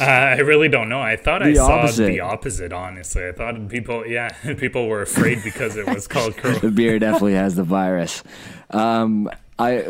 Uh, 0.00 0.04
I 0.04 0.38
really 0.38 0.68
don't 0.68 0.88
know. 0.88 1.00
I 1.00 1.16
thought 1.16 1.42
the 1.42 1.50
I 1.50 1.54
saw 1.54 1.80
opposite. 1.80 2.06
the 2.06 2.20
opposite. 2.20 2.72
Honestly, 2.72 3.26
I 3.26 3.32
thought 3.32 3.68
people, 3.68 4.06
yeah, 4.06 4.28
people 4.58 4.88
were 4.88 5.02
afraid 5.02 5.42
because 5.44 5.76
it 5.76 5.86
was 5.86 6.06
called 6.06 6.36
Corona. 6.38 6.60
the 6.60 6.70
beer 6.70 6.98
definitely 6.98 7.34
has 7.34 7.54
the 7.54 7.64
virus. 7.64 8.22
Um, 8.70 9.30
I 9.58 9.82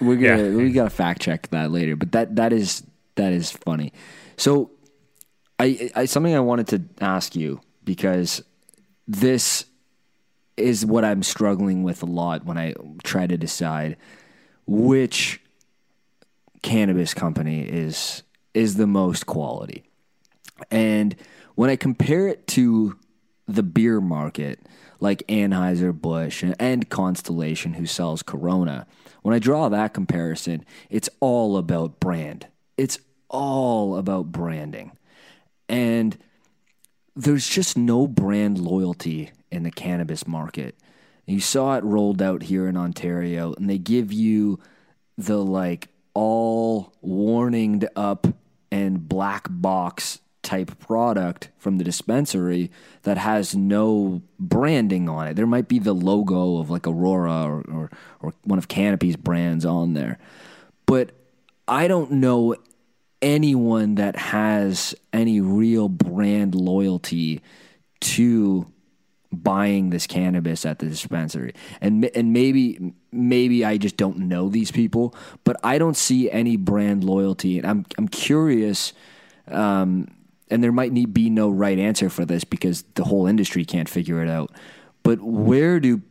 we're 0.00 0.16
gonna 0.16 0.50
yeah. 0.50 0.56
we 0.56 0.72
gotta 0.72 0.90
fact 0.90 1.22
check 1.22 1.48
that 1.48 1.70
later, 1.70 1.96
but 1.96 2.12
that 2.12 2.36
that 2.36 2.52
is 2.52 2.82
that 3.14 3.32
is 3.32 3.50
funny. 3.50 3.92
So, 4.36 4.70
I, 5.58 5.90
I 5.94 6.04
something 6.06 6.34
I 6.34 6.40
wanted 6.40 6.68
to 6.68 7.04
ask 7.04 7.36
you 7.36 7.60
because 7.84 8.42
this 9.06 9.66
is 10.56 10.84
what 10.84 11.04
I'm 11.04 11.22
struggling 11.22 11.82
with 11.82 12.02
a 12.02 12.06
lot 12.06 12.44
when 12.44 12.58
I 12.58 12.74
try 13.02 13.26
to 13.26 13.36
decide 13.36 13.96
which 14.66 15.40
cannabis 16.62 17.14
company 17.14 17.62
is 17.62 18.22
is 18.54 18.76
the 18.76 18.86
most 18.86 19.26
quality. 19.26 19.82
And 20.70 21.16
when 21.54 21.70
I 21.70 21.76
compare 21.76 22.28
it 22.28 22.46
to 22.48 22.98
the 23.48 23.62
beer 23.62 24.00
market, 24.00 24.60
like 25.00 25.26
Anheuser-Busch 25.26 26.44
and 26.60 26.88
Constellation, 26.88 27.74
who 27.74 27.86
sells 27.86 28.22
Corona. 28.22 28.86
When 29.22 29.34
I 29.34 29.40
draw 29.40 29.68
that 29.68 29.94
comparison, 29.94 30.64
it's 30.90 31.08
all 31.18 31.56
about 31.56 31.98
brand. 31.98 32.46
It's 32.76 32.98
all 33.28 33.96
about 33.96 34.30
branding. 34.30 34.92
And 35.68 36.16
there's 37.16 37.48
just 37.48 37.76
no 37.76 38.06
brand 38.06 38.58
loyalty 38.58 39.32
in 39.52 39.62
the 39.62 39.70
cannabis 39.70 40.26
market. 40.26 40.74
You 41.26 41.40
saw 41.40 41.76
it 41.76 41.84
rolled 41.84 42.20
out 42.20 42.44
here 42.44 42.66
in 42.66 42.76
Ontario, 42.76 43.54
and 43.54 43.70
they 43.70 43.78
give 43.78 44.12
you 44.12 44.58
the 45.16 45.36
like 45.38 45.88
all 46.14 46.92
warninged 47.04 47.86
up 47.94 48.26
and 48.70 49.08
black 49.08 49.46
box 49.48 50.20
type 50.42 50.76
product 50.80 51.50
from 51.56 51.78
the 51.78 51.84
dispensary 51.84 52.70
that 53.02 53.16
has 53.16 53.54
no 53.54 54.22
branding 54.40 55.08
on 55.08 55.28
it. 55.28 55.34
There 55.34 55.46
might 55.46 55.68
be 55.68 55.78
the 55.78 55.94
logo 55.94 56.58
of 56.58 56.68
like 56.68 56.86
Aurora 56.86 57.44
or, 57.44 57.60
or, 57.70 57.90
or 58.20 58.34
one 58.42 58.58
of 58.58 58.66
Canopy's 58.66 59.16
brands 59.16 59.64
on 59.64 59.94
there. 59.94 60.18
But 60.86 61.12
I 61.68 61.86
don't 61.86 62.12
know 62.12 62.56
anyone 63.20 63.94
that 63.94 64.16
has 64.16 64.94
any 65.12 65.40
real 65.40 65.88
brand 65.88 66.56
loyalty 66.56 67.40
to 68.00 68.71
buying 69.32 69.90
this 69.90 70.06
cannabis 70.06 70.64
at 70.66 70.78
the 70.78 70.86
dispensary. 70.86 71.54
And 71.80 72.04
and 72.14 72.32
maybe 72.32 72.92
maybe 73.10 73.64
I 73.64 73.78
just 73.78 73.96
don't 73.96 74.18
know 74.18 74.48
these 74.48 74.70
people, 74.70 75.14
but 75.44 75.56
I 75.64 75.78
don't 75.78 75.96
see 75.96 76.30
any 76.30 76.56
brand 76.56 77.04
loyalty. 77.04 77.58
And 77.58 77.66
I'm 77.66 77.86
I'm 77.98 78.08
curious. 78.08 78.92
Um, 79.48 80.08
and 80.50 80.62
there 80.62 80.72
might 80.72 80.92
need 80.92 81.14
be 81.14 81.30
no 81.30 81.48
right 81.48 81.78
answer 81.78 82.10
for 82.10 82.24
this 82.24 82.44
because 82.44 82.84
the 82.94 83.04
whole 83.04 83.26
industry 83.26 83.64
can't 83.64 83.88
figure 83.88 84.22
it 84.22 84.28
out. 84.28 84.50
But 85.02 85.20
where 85.22 85.80
do 85.80 86.02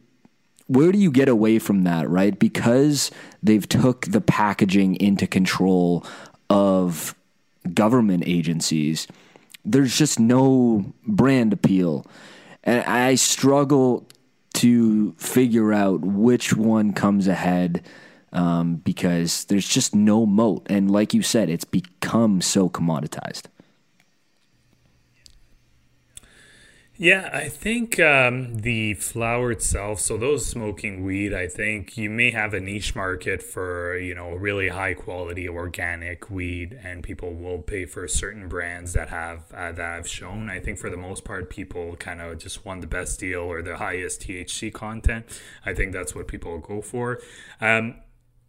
where 0.67 0.91
do 0.91 0.97
you 0.97 1.11
get 1.11 1.27
away 1.27 1.59
from 1.59 1.83
that, 1.83 2.09
right? 2.09 2.37
Because 2.37 3.11
they've 3.43 3.67
took 3.67 4.05
the 4.05 4.21
packaging 4.21 4.95
into 4.95 5.27
control 5.27 6.05
of 6.49 7.13
government 7.73 8.23
agencies. 8.25 9.05
There's 9.65 9.95
just 9.97 10.19
no 10.19 10.93
brand 11.05 11.51
appeal. 11.53 12.05
And 12.63 12.83
I 12.83 13.15
struggle 13.15 14.07
to 14.55 15.13
figure 15.13 15.73
out 15.73 16.01
which 16.01 16.53
one 16.53 16.93
comes 16.93 17.27
ahead 17.27 17.85
um, 18.33 18.75
because 18.75 19.45
there's 19.45 19.67
just 19.67 19.95
no 19.95 20.25
moat. 20.25 20.65
And 20.69 20.91
like 20.91 21.13
you 21.13 21.21
said, 21.21 21.49
it's 21.49 21.65
become 21.65 22.41
so 22.41 22.69
commoditized. 22.69 23.43
Yeah, 27.01 27.31
I 27.33 27.49
think 27.49 27.99
um, 27.99 28.57
the 28.57 28.93
flower 28.93 29.51
itself, 29.51 29.99
so 29.99 30.17
those 30.17 30.45
smoking 30.45 31.03
weed, 31.03 31.33
I 31.33 31.47
think 31.47 31.97
you 31.97 32.11
may 32.11 32.29
have 32.29 32.53
a 32.53 32.59
niche 32.59 32.93
market 32.93 33.41
for, 33.41 33.97
you 33.97 34.13
know, 34.13 34.33
really 34.33 34.69
high 34.69 34.93
quality 34.93 35.49
organic 35.49 36.29
weed, 36.29 36.79
and 36.83 37.01
people 37.01 37.33
will 37.33 37.57
pay 37.57 37.85
for 37.85 38.07
certain 38.07 38.47
brands 38.47 38.93
that 38.93 39.09
have 39.09 39.51
uh, 39.51 39.71
that 39.71 39.95
have 39.95 40.07
shown. 40.07 40.51
I 40.51 40.59
think 40.59 40.77
for 40.77 40.91
the 40.91 40.97
most 40.97 41.25
part, 41.25 41.49
people 41.49 41.95
kind 41.95 42.21
of 42.21 42.37
just 42.37 42.65
want 42.65 42.81
the 42.81 42.87
best 42.87 43.19
deal 43.19 43.39
or 43.39 43.63
the 43.63 43.77
highest 43.77 44.21
THC 44.21 44.71
content. 44.71 45.25
I 45.65 45.73
think 45.73 45.93
that's 45.93 46.13
what 46.13 46.27
people 46.27 46.59
go 46.59 46.83
for. 46.83 47.19
Um, 47.59 47.95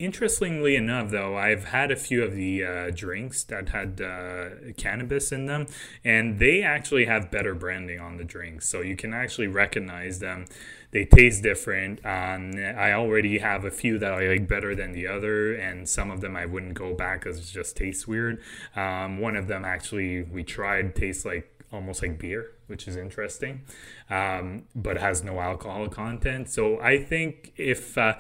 Interestingly 0.02 0.74
enough, 0.74 1.10
though, 1.10 1.36
I've 1.36 1.66
had 1.66 1.92
a 1.92 1.96
few 1.96 2.24
of 2.24 2.34
the 2.34 2.64
uh, 2.64 2.90
drinks 2.92 3.44
that 3.44 3.68
had 3.68 4.00
uh, 4.00 4.72
cannabis 4.76 5.30
in 5.30 5.46
them, 5.46 5.68
and 6.02 6.40
they 6.40 6.60
actually 6.60 7.04
have 7.04 7.30
better 7.30 7.54
branding 7.54 8.00
on 8.00 8.16
the 8.16 8.24
drinks. 8.24 8.68
So 8.68 8.80
you 8.80 8.96
can 8.96 9.14
actually 9.14 9.46
recognize 9.46 10.18
them. 10.18 10.46
They 10.90 11.04
taste 11.04 11.44
different. 11.44 12.04
Um, 12.04 12.50
I 12.56 12.94
already 12.94 13.38
have 13.38 13.64
a 13.64 13.70
few 13.70 13.96
that 14.00 14.12
I 14.12 14.26
like 14.26 14.48
better 14.48 14.74
than 14.74 14.90
the 14.90 15.06
other, 15.06 15.54
and 15.54 15.88
some 15.88 16.10
of 16.10 16.20
them 16.20 16.34
I 16.34 16.46
wouldn't 16.46 16.74
go 16.74 16.94
back 16.94 17.20
because 17.20 17.38
it 17.38 17.52
just 17.52 17.76
tastes 17.76 18.04
weird. 18.04 18.42
Um, 18.74 19.20
one 19.20 19.36
of 19.36 19.46
them 19.46 19.64
actually 19.64 20.24
we 20.24 20.42
tried 20.42 20.96
tastes 20.96 21.24
like 21.24 21.48
almost 21.72 22.02
like 22.02 22.18
beer, 22.18 22.50
which 22.66 22.88
is 22.88 22.96
interesting, 22.96 23.62
um, 24.10 24.64
but 24.74 24.98
has 24.98 25.22
no 25.22 25.38
alcohol 25.38 25.86
content. 25.86 26.50
So 26.50 26.80
I 26.80 26.98
think 27.02 27.52
if 27.56 27.96
uh, 27.96 28.14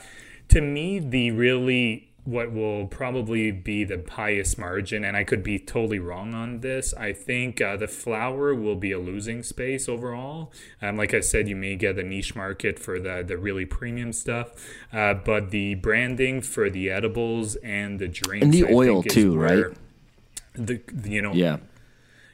to 0.52 0.60
me, 0.60 0.98
the 0.98 1.30
really 1.30 2.08
what 2.24 2.52
will 2.52 2.86
probably 2.86 3.50
be 3.50 3.82
the 3.82 4.04
highest 4.08 4.56
margin, 4.56 5.04
and 5.04 5.16
I 5.16 5.24
could 5.24 5.42
be 5.42 5.58
totally 5.58 5.98
wrong 5.98 6.34
on 6.34 6.60
this. 6.60 6.94
I 6.94 7.12
think 7.12 7.60
uh, 7.60 7.76
the 7.76 7.88
flower 7.88 8.54
will 8.54 8.76
be 8.76 8.92
a 8.92 8.98
losing 8.98 9.42
space 9.42 9.88
overall. 9.88 10.52
Um, 10.80 10.96
like 10.96 11.14
I 11.14 11.20
said, 11.20 11.48
you 11.48 11.56
may 11.56 11.74
get 11.74 11.98
a 11.98 12.02
niche 12.02 12.36
market 12.36 12.78
for 12.78 13.00
the 13.00 13.24
the 13.26 13.38
really 13.38 13.64
premium 13.64 14.12
stuff, 14.12 14.52
uh, 14.92 15.14
but 15.14 15.50
the 15.50 15.74
branding 15.76 16.42
for 16.42 16.68
the 16.70 16.90
edibles 16.90 17.56
and 17.56 17.98
the 17.98 18.08
drinks 18.08 18.44
and 18.44 18.52
the 18.52 18.66
I 18.66 18.72
oil 18.72 19.02
too, 19.02 19.36
right? 19.36 19.66
The 20.54 20.80
you 21.04 21.22
know 21.22 21.32
yeah. 21.32 21.56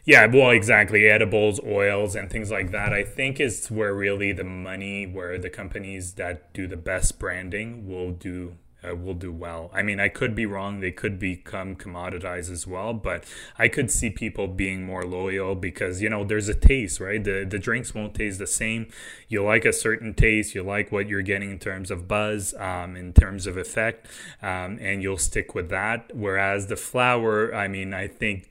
Yeah, 0.08 0.24
well, 0.24 0.52
exactly. 0.52 1.06
Edibles, 1.06 1.60
oils, 1.62 2.14
and 2.14 2.30
things 2.30 2.50
like 2.50 2.70
that. 2.70 2.94
I 2.94 3.04
think 3.04 3.38
is 3.38 3.70
where 3.70 3.92
really 3.92 4.32
the 4.32 4.42
money, 4.42 5.06
where 5.06 5.36
the 5.36 5.50
companies 5.50 6.14
that 6.14 6.50
do 6.54 6.66
the 6.66 6.78
best 6.78 7.18
branding 7.18 7.86
will 7.86 8.12
do 8.12 8.54
uh, 8.88 8.94
will 8.96 9.12
do 9.12 9.30
well. 9.30 9.70
I 9.74 9.82
mean, 9.82 10.00
I 10.00 10.08
could 10.08 10.34
be 10.34 10.46
wrong. 10.46 10.80
They 10.80 10.92
could 10.92 11.18
become 11.18 11.76
commoditized 11.76 12.50
as 12.50 12.66
well, 12.66 12.94
but 12.94 13.24
I 13.58 13.68
could 13.68 13.90
see 13.90 14.08
people 14.08 14.46
being 14.48 14.82
more 14.82 15.04
loyal 15.04 15.54
because 15.54 16.00
you 16.00 16.08
know 16.08 16.24
there's 16.24 16.48
a 16.48 16.54
taste, 16.54 17.00
right? 17.00 17.22
The 17.22 17.44
the 17.46 17.58
drinks 17.58 17.94
won't 17.94 18.14
taste 18.14 18.38
the 18.38 18.46
same. 18.46 18.86
You 19.28 19.44
like 19.44 19.66
a 19.66 19.74
certain 19.74 20.14
taste. 20.14 20.54
You 20.54 20.62
like 20.62 20.90
what 20.90 21.06
you're 21.06 21.20
getting 21.20 21.50
in 21.50 21.58
terms 21.58 21.90
of 21.90 22.08
buzz, 22.08 22.54
um, 22.54 22.96
in 22.96 23.12
terms 23.12 23.46
of 23.46 23.58
effect, 23.58 24.06
um, 24.40 24.78
and 24.80 25.02
you'll 25.02 25.18
stick 25.18 25.54
with 25.54 25.68
that. 25.68 26.12
Whereas 26.14 26.68
the 26.68 26.76
flower, 26.76 27.54
I 27.54 27.68
mean, 27.68 27.92
I 27.92 28.08
think 28.08 28.48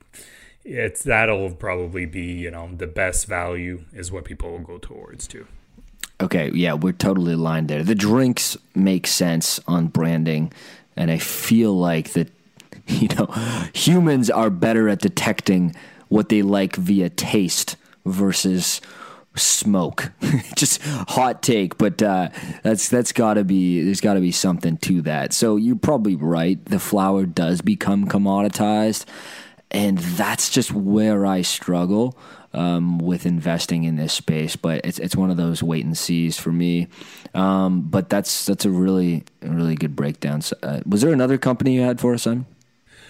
it's 0.68 1.04
that'll 1.04 1.52
probably 1.52 2.06
be 2.06 2.26
you 2.34 2.52
know 2.52 2.70
the 2.76 2.88
best 2.88 3.26
value 3.26 3.84
is 3.94 4.12
what 4.12 4.26
people 4.26 4.52
will 4.52 4.60
go 4.60 4.78
towards 4.78 5.28
too. 5.28 5.48
Okay, 6.20 6.52
yeah, 6.54 6.74
we're 6.74 6.94
totally 6.94 7.34
aligned 7.34 7.68
there. 7.68 7.84
The 7.84 7.96
drinks 7.96 8.58
make 8.76 9.08
sense 9.08 9.60
on 9.68 9.88
branding, 9.88 10.52
and 10.96 11.10
I 11.10 11.20
feel 11.20 11.74
like 11.78 12.12
that 12.14 12.30
you 12.88 13.08
know 13.10 13.26
humans 13.74 14.30
are 14.30 14.50
better 14.50 14.90
at 14.90 15.00
detecting 15.00 15.76
what 16.10 16.30
they 16.30 16.42
like 16.42 16.76
via 16.76 17.10
taste 17.10 17.76
versus 18.06 18.82
smoke. 19.36 20.12
Just 20.56 20.82
hot 20.84 21.42
take, 21.42 21.78
but 21.78 22.02
uh, 22.02 22.30
that's 22.64 22.90
that's 22.90 23.14
got 23.14 23.36
to 23.36 23.44
be 23.44 23.82
there's 23.84 24.02
got 24.02 24.16
to 24.16 24.20
be 24.22 24.32
something 24.32 24.78
to 24.80 25.02
that. 25.04 25.34
So 25.34 25.56
you're 25.56 25.76
probably 25.78 26.16
right. 26.16 26.64
The 26.66 26.80
flower 26.80 27.26
does 27.26 27.62
become 27.62 28.08
commoditized, 28.08 29.06
and 29.72 29.98
that's 29.98 30.50
just 30.50 30.72
where 30.72 31.26
I 31.26 31.42
struggle 31.42 32.18
um, 32.54 33.00
with 33.00 33.26
investing 33.26 33.84
in 33.84 33.96
this 33.96 34.14
space. 34.14 34.56
But 34.56 34.82
it's 34.84 35.00
it's 35.00 35.16
one 35.16 35.30
of 35.30 35.38
those 35.38 35.62
wait 35.62 35.86
and 35.86 35.98
sees 35.98 36.38
for 36.38 36.52
me. 36.52 36.88
Um, 37.34 37.82
but 37.82 38.10
that's 38.10 38.46
that's 38.46 38.66
a 38.66 38.70
really 38.70 39.24
really 39.42 39.76
good 39.76 39.96
breakdown. 39.96 40.42
So, 40.42 40.56
uh, 40.64 40.82
was 40.86 41.02
there 41.02 41.14
another 41.14 41.38
company 41.38 41.76
you 41.76 41.82
had 41.82 42.00
for 42.00 42.14
us, 42.14 42.24
Simon? 42.24 42.46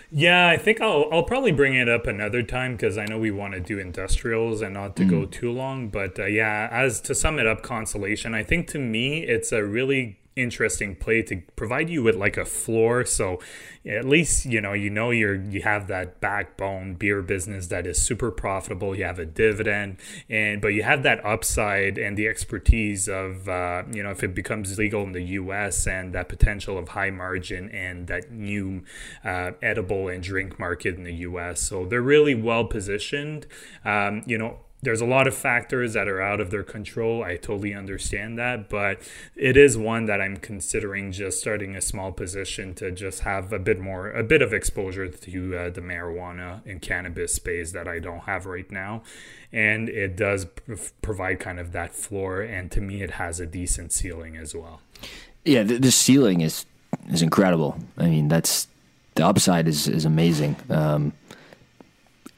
Yeah, 0.10 0.48
I 0.48 0.58
think 0.58 0.80
I'll 0.80 1.08
I'll 1.12 1.24
probably 1.24 1.52
bring 1.52 1.76
it 1.76 1.90
up 1.90 2.08
another 2.08 2.42
time 2.42 2.74
because 2.74 2.98
I 2.98 3.06
know 3.06 3.20
we 3.20 3.32
want 3.32 3.54
to 3.54 3.60
do 3.60 3.78
industrials 3.78 4.62
and 4.62 4.74
not 4.74 4.96
to 4.98 5.04
mm. 5.04 5.10
go 5.10 5.26
too 5.26 5.52
long. 5.52 5.90
But 5.90 6.18
uh, 6.18 6.26
yeah, 6.26 6.70
as 6.72 7.02
to 7.02 7.14
sum 7.14 7.40
it 7.40 7.48
up, 7.48 7.62
Constellation. 7.62 8.34
I 8.34 8.44
think 8.44 8.68
to 8.70 8.80
me 8.80 9.24
it's 9.24 9.52
a 9.52 9.64
really 9.64 10.18
interesting 10.38 10.96
play 10.96 11.22
to 11.24 11.42
provide 11.56 11.90
you 11.90 12.04
with 12.04 12.16
like 12.16 12.38
a 12.38 12.46
floor. 12.46 13.06
So 13.06 13.40
at 13.86 14.06
least 14.06 14.46
you 14.46 14.62
know 14.62 14.74
you 14.74 14.90
know 14.90 15.12
you're 15.12 15.36
you 15.36 15.62
have 15.62 15.88
that 15.88 16.20
backbone 16.20 16.96
beer 16.96 17.22
business 17.22 17.68
that 17.68 17.88
is 17.88 18.02
super 18.02 18.32
profitable. 18.32 18.96
You 18.96 19.06
have 19.06 19.20
a 19.20 19.26
dividend 19.26 19.98
and 20.30 20.62
but 20.62 20.70
you 20.70 20.84
have 20.84 21.04
that 21.04 21.26
upside 21.26 21.98
and 21.98 22.18
the 22.18 22.28
expertise 22.28 23.08
of 23.08 23.50
uh, 23.50 23.84
you 23.92 24.04
know 24.04 24.12
if 24.12 24.24
it 24.24 24.36
becomes 24.36 24.78
legal 24.78 25.04
in 25.04 25.12
the 25.14 25.24
us 25.24 25.88
and 25.88 26.14
that 26.14 26.30
potential 26.30 26.78
of 26.78 26.90
high 26.90 27.10
margin 27.10 27.70
and 27.70 28.08
that 28.08 28.32
new 28.32 28.84
uh, 29.24 29.52
edible 29.62 30.08
and 30.08 30.24
drink 30.24 30.60
market 30.60 30.96
in 30.96 31.04
the 31.04 31.14
us 31.14 31.62
so 31.62 31.86
they're 31.86 32.02
really 32.02 32.36
well 32.36 32.66
positioned. 32.66 33.48
Um, 33.84 34.24
you 34.26 34.38
know 34.38 34.60
there's 34.84 35.02
a 35.02 35.06
lot 35.06 35.28
of 35.28 35.36
factors 35.36 35.94
that 35.94 36.08
are 36.08 36.22
out 36.22 36.40
of 36.40 36.52
their 36.52 36.64
control. 36.64 37.24
I 37.24 37.36
totally 37.36 37.74
understand 37.74 38.38
that, 38.38 38.70
but 38.70 39.00
it 39.36 39.58
is 39.58 39.76
one 39.76 40.06
that 40.06 40.22
I'm 40.22 40.38
considering 40.38 41.12
just 41.12 41.40
starting 41.40 41.76
a 41.76 41.82
small 41.82 42.12
position 42.12 42.76
to 42.76 42.92
just 42.92 43.22
have 43.22 43.52
a 43.52 43.58
bit 43.58 43.80
more, 43.80 44.12
a 44.12 44.24
bit 44.24 44.44
of 44.44 44.54
exposure 44.54 45.08
to 45.08 45.58
uh, 45.58 45.70
the 45.72 45.82
marijuana 45.82 46.62
and 46.66 46.80
cannabis 46.80 47.34
space 47.34 47.72
that 47.72 47.88
I 47.88 47.98
don't 47.98 48.22
have 48.22 48.46
right 48.46 48.70
now. 48.72 49.02
And 49.52 49.90
it 49.90 50.16
does 50.16 50.46
provide 51.02 51.40
kind 51.40 51.60
of 51.60 51.72
that 51.72 51.96
floor, 51.96 52.42
and 52.42 52.70
to 52.72 52.82
me, 52.82 53.02
it 53.02 53.12
has 53.12 53.40
a 53.40 53.46
decent 53.46 53.94
ceiling 53.94 54.38
as 54.38 54.54
well. 54.54 54.82
Yeah, 55.44 55.64
the, 55.64 55.78
the 55.80 55.92
ceiling 55.92 56.42
is 56.42 56.66
is 57.10 57.22
incredible. 57.22 57.80
I 57.98 58.08
mean, 58.10 58.28
that's 58.28 58.68
the 59.16 59.26
upside 59.26 59.68
is 59.68 59.88
is 59.88 60.06
amazing. 60.06 60.58
Um, 60.70 61.14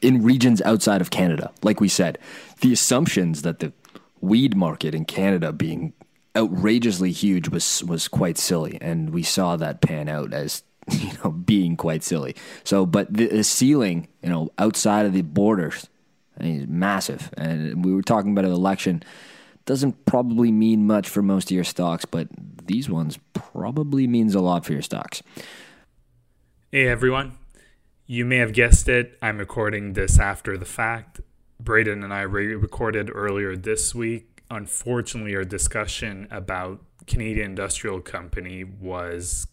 in 0.01 0.23
regions 0.23 0.61
outside 0.61 1.01
of 1.01 1.09
Canada. 1.09 1.51
Like 1.61 1.79
we 1.79 1.87
said, 1.87 2.17
the 2.61 2.73
assumptions 2.73 3.41
that 3.43 3.59
the 3.59 3.73
weed 4.21 4.55
market 4.55 4.93
in 4.93 5.05
Canada 5.05 5.51
being 5.51 5.93
outrageously 6.37 7.11
huge 7.11 7.49
was 7.49 7.83
was 7.83 8.07
quite 8.07 8.37
silly, 8.37 8.77
and 8.81 9.11
we 9.11 9.23
saw 9.23 9.55
that 9.55 9.81
pan 9.81 10.07
out 10.07 10.33
as 10.33 10.63
you 10.91 11.11
know 11.23 11.31
being 11.31 11.75
quite 11.75 12.03
silly. 12.03 12.35
So, 12.63 12.85
but 12.85 13.13
the, 13.13 13.27
the 13.27 13.43
ceiling, 13.43 14.07
you 14.21 14.29
know, 14.29 14.49
outside 14.57 15.05
of 15.05 15.13
the 15.13 15.21
borders, 15.21 15.89
I 16.39 16.43
mean, 16.43 16.61
is 16.61 16.67
massive. 16.67 17.31
And 17.37 17.83
we 17.83 17.93
were 17.93 18.01
talking 18.01 18.31
about 18.31 18.45
an 18.45 18.51
election. 18.51 19.03
Doesn't 19.65 20.05
probably 20.05 20.51
mean 20.51 20.87
much 20.87 21.07
for 21.07 21.21
most 21.21 21.51
of 21.51 21.55
your 21.55 21.63
stocks, 21.63 22.05
but 22.05 22.27
these 22.65 22.89
ones 22.89 23.19
probably 23.33 24.07
means 24.07 24.33
a 24.33 24.39
lot 24.39 24.65
for 24.65 24.73
your 24.73 24.81
stocks. 24.81 25.21
Hey 26.71 26.87
everyone, 26.87 27.38
you 28.09 28.25
may 28.25 28.37
have 28.37 28.53
guessed 28.53 28.89
it. 28.89 29.15
I'm 29.21 29.37
recording 29.37 29.93
this 29.93 30.19
after 30.19 30.57
the 30.57 30.65
fact. 30.65 31.21
Braden 31.59 32.03
and 32.03 32.11
I 32.11 32.21
re- 32.21 32.55
recorded 32.55 33.11
earlier 33.13 33.55
this 33.55 33.93
week. 33.93 34.41
Unfortunately, 34.49 35.35
our 35.35 35.43
discussion 35.43 36.27
about 36.31 36.81
Canadian 37.05 37.51
Industrial 37.51 38.01
Company 38.01 38.63
was 38.63 39.45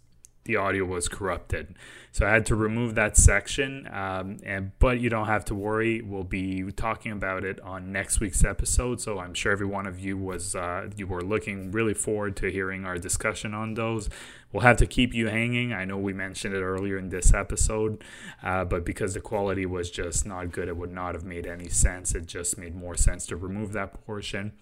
the 0.46 0.56
audio 0.56 0.84
was 0.84 1.08
corrupted. 1.08 1.74
So 2.16 2.26
I 2.26 2.30
had 2.30 2.46
to 2.46 2.56
remove 2.56 2.94
that 2.94 3.14
section. 3.16 3.86
Um, 3.92 4.38
and 4.42 4.72
but 4.78 5.00
you 5.00 5.10
don't 5.10 5.26
have 5.26 5.44
to 5.46 5.54
worry. 5.54 6.00
We'll 6.00 6.24
be 6.24 6.72
talking 6.72 7.12
about 7.12 7.44
it 7.44 7.60
on 7.60 7.92
next 7.92 8.20
week's 8.20 8.42
episode. 8.42 9.02
So 9.02 9.18
I'm 9.18 9.34
sure 9.34 9.52
every 9.52 9.66
one 9.66 9.86
of 9.86 9.98
you 10.00 10.16
was 10.16 10.54
uh, 10.56 10.88
you 10.96 11.06
were 11.06 11.20
looking 11.20 11.70
really 11.72 11.92
forward 11.92 12.34
to 12.36 12.50
hearing 12.50 12.86
our 12.86 12.96
discussion 12.96 13.52
on 13.52 13.74
those. 13.74 14.08
We'll 14.50 14.62
have 14.62 14.78
to 14.78 14.86
keep 14.86 15.12
you 15.12 15.28
hanging. 15.28 15.74
I 15.74 15.84
know 15.84 15.98
we 15.98 16.14
mentioned 16.14 16.54
it 16.54 16.62
earlier 16.62 16.96
in 16.96 17.10
this 17.10 17.34
episode, 17.34 18.02
uh, 18.42 18.64
but 18.64 18.86
because 18.86 19.12
the 19.12 19.20
quality 19.20 19.66
was 19.66 19.90
just 19.90 20.24
not 20.24 20.52
good, 20.52 20.68
it 20.68 20.76
would 20.78 20.92
not 20.92 21.14
have 21.14 21.24
made 21.24 21.46
any 21.46 21.68
sense. 21.68 22.14
It 22.14 22.24
just 22.24 22.56
made 22.56 22.74
more 22.74 22.96
sense 22.96 23.26
to 23.26 23.36
remove 23.36 23.72
that 23.74 23.92
portion 24.06 24.52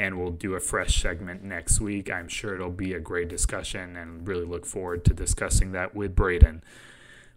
and 0.00 0.18
we'll 0.18 0.30
do 0.30 0.54
a 0.54 0.60
fresh 0.60 1.02
segment 1.02 1.44
next 1.44 1.78
week. 1.78 2.10
I'm 2.10 2.26
sure 2.26 2.54
it'll 2.54 2.70
be 2.70 2.94
a 2.94 3.00
great 3.00 3.28
discussion 3.28 3.98
and 3.98 4.26
really 4.26 4.46
look 4.46 4.64
forward 4.64 5.04
to 5.04 5.12
discussing 5.12 5.72
that 5.72 5.94
with 5.94 6.16
Braden. 6.16 6.64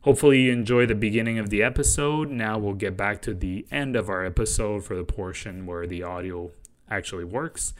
Hopefully, 0.04 0.44
you 0.44 0.54
enjoy 0.54 0.86
the 0.86 0.96
beginning 0.96 1.38
of 1.38 1.50
the 1.50 1.62
episode. 1.62 2.30
Now, 2.30 2.58
we'll 2.58 2.74
get 2.74 2.96
back 2.96 3.22
to 3.24 3.34
the 3.34 3.66
end 3.70 3.98
of 3.98 4.10
our 4.10 4.24
episode 4.24 4.86
for 4.86 4.96
the 4.96 5.04
portion 5.04 5.66
where 5.66 5.86
the 5.86 6.04
audio 6.04 6.52
actually 6.90 7.26
works. 7.26 7.74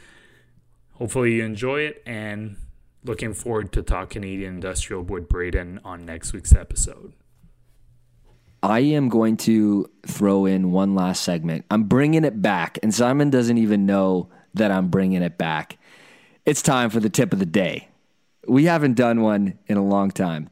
Hopefully, 0.92 1.36
you 1.36 1.44
enjoy 1.44 1.80
it 1.80 2.02
and 2.04 2.56
looking 3.02 3.32
forward 3.32 3.72
to 3.72 3.82
talk 3.82 4.10
Canadian 4.10 4.56
Industrial 4.56 5.02
with 5.02 5.30
Braden 5.30 5.80
on 5.82 6.04
next 6.04 6.34
week's 6.34 6.54
episode. 6.54 7.14
I 8.62 8.80
am 8.80 9.08
going 9.08 9.38
to 9.38 9.90
throw 10.06 10.44
in 10.44 10.72
one 10.72 10.94
last 10.94 11.22
segment. 11.22 11.64
I'm 11.70 11.84
bringing 11.84 12.24
it 12.24 12.42
back, 12.42 12.78
and 12.82 12.94
Simon 12.94 13.30
doesn't 13.30 13.56
even 13.56 13.86
know 13.86 14.28
that 14.54 14.70
I'm 14.70 14.88
bringing 14.88 15.22
it 15.22 15.38
back. 15.38 15.78
It's 16.46 16.62
time 16.62 16.90
for 16.90 17.00
the 17.00 17.10
tip 17.10 17.32
of 17.32 17.38
the 17.38 17.46
day. 17.46 17.88
We 18.46 18.64
haven't 18.64 18.94
done 18.94 19.22
one 19.22 19.58
in 19.66 19.76
a 19.76 19.84
long 19.84 20.10
time. 20.10 20.50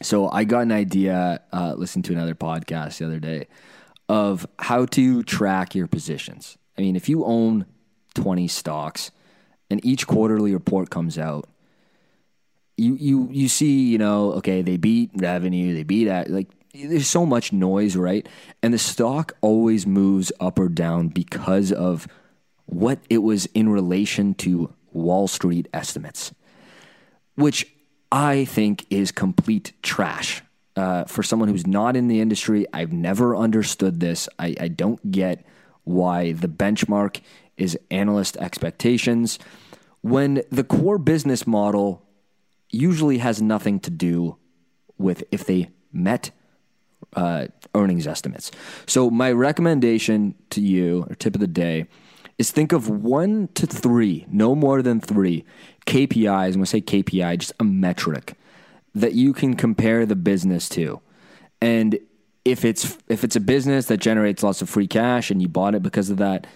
So 0.00 0.28
I 0.30 0.44
got 0.44 0.60
an 0.60 0.72
idea, 0.72 1.40
uh, 1.52 1.74
to 1.76 2.12
another 2.12 2.34
podcast 2.34 2.98
the 2.98 3.06
other 3.06 3.20
day, 3.20 3.46
of 4.08 4.46
how 4.58 4.86
to 4.86 5.22
track 5.22 5.74
your 5.74 5.86
positions. 5.86 6.58
I 6.76 6.80
mean, 6.80 6.96
if 6.96 7.08
you 7.08 7.24
own 7.24 7.66
20 8.14 8.48
stocks 8.48 9.10
and 9.70 9.84
each 9.84 10.06
quarterly 10.06 10.52
report 10.52 10.90
comes 10.90 11.18
out, 11.18 11.48
you 12.76 12.96
you 12.96 13.28
you 13.30 13.48
see, 13.48 13.88
you 13.90 13.98
know, 13.98 14.32
okay, 14.32 14.62
they 14.62 14.76
beat 14.76 15.10
revenue, 15.14 15.74
they 15.74 15.82
beat 15.82 16.08
at 16.08 16.30
like 16.30 16.48
there's 16.74 17.06
so 17.06 17.26
much 17.26 17.52
noise, 17.52 17.96
right? 17.96 18.26
And 18.62 18.72
the 18.72 18.78
stock 18.78 19.32
always 19.40 19.86
moves 19.86 20.32
up 20.40 20.58
or 20.58 20.68
down 20.68 21.08
because 21.08 21.70
of 21.70 22.08
what 22.72 22.98
it 23.10 23.18
was 23.18 23.44
in 23.46 23.68
relation 23.68 24.32
to 24.32 24.72
Wall 24.92 25.28
Street 25.28 25.68
estimates, 25.74 26.32
which 27.34 27.70
I 28.10 28.46
think 28.46 28.86
is 28.88 29.12
complete 29.12 29.72
trash. 29.82 30.42
Uh, 30.74 31.04
for 31.04 31.22
someone 31.22 31.50
who's 31.50 31.66
not 31.66 31.96
in 31.96 32.08
the 32.08 32.20
industry, 32.20 32.64
I've 32.72 32.92
never 32.92 33.36
understood 33.36 34.00
this. 34.00 34.26
I, 34.38 34.54
I 34.58 34.68
don't 34.68 35.10
get 35.10 35.44
why 35.84 36.32
the 36.32 36.48
benchmark 36.48 37.20
is 37.58 37.78
analyst 37.90 38.38
expectations 38.38 39.38
when 40.00 40.42
the 40.50 40.64
core 40.64 40.96
business 40.96 41.46
model 41.46 42.02
usually 42.70 43.18
has 43.18 43.42
nothing 43.42 43.80
to 43.80 43.90
do 43.90 44.38
with 44.96 45.24
if 45.30 45.44
they 45.44 45.68
met 45.92 46.30
uh, 47.16 47.48
earnings 47.74 48.06
estimates. 48.06 48.50
So, 48.86 49.10
my 49.10 49.30
recommendation 49.30 50.34
to 50.50 50.62
you, 50.62 51.06
or 51.10 51.14
tip 51.14 51.34
of 51.34 51.40
the 51.42 51.46
day, 51.46 51.86
is 52.42 52.50
think 52.50 52.72
of 52.72 52.88
one 52.88 53.48
to 53.54 53.68
three, 53.68 54.26
no 54.28 54.56
more 54.56 54.82
than 54.82 55.00
three 55.00 55.44
KPIs. 55.86 56.48
And 56.48 56.56
when 56.56 56.62
I 56.62 56.64
say 56.64 56.80
KPI, 56.80 57.38
just 57.38 57.52
a 57.60 57.64
metric 57.64 58.34
that 58.96 59.12
you 59.12 59.32
can 59.32 59.54
compare 59.54 60.04
the 60.04 60.16
business 60.16 60.68
to. 60.70 61.00
And 61.60 62.00
if 62.44 62.64
it's 62.64 62.98
if 63.06 63.22
it's 63.22 63.36
a 63.36 63.40
business 63.40 63.86
that 63.86 63.98
generates 63.98 64.42
lots 64.42 64.60
of 64.60 64.68
free 64.68 64.88
cash 64.88 65.30
and 65.30 65.40
you 65.40 65.46
bought 65.46 65.76
it 65.76 65.84
because 65.84 66.10
of 66.10 66.16
that, 66.16 66.48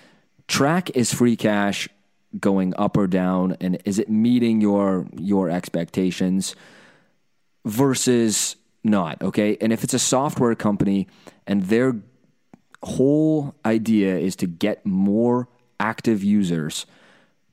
track 0.48 0.90
is 0.96 1.14
free 1.14 1.36
cash 1.36 1.88
going 2.40 2.74
up 2.76 2.96
or 2.96 3.06
down 3.06 3.56
and 3.60 3.80
is 3.84 4.00
it 4.00 4.08
meeting 4.08 4.60
your 4.60 5.06
your 5.16 5.48
expectations 5.48 6.56
versus 7.64 8.56
not, 8.82 9.22
okay? 9.22 9.56
And 9.60 9.72
if 9.72 9.84
it's 9.84 9.94
a 9.94 10.00
software 10.00 10.56
company 10.56 11.06
and 11.46 11.62
their 11.62 11.94
whole 12.82 13.54
idea 13.64 14.18
is 14.18 14.34
to 14.36 14.48
get 14.48 14.84
more 14.84 15.48
active 15.80 16.22
users. 16.22 16.86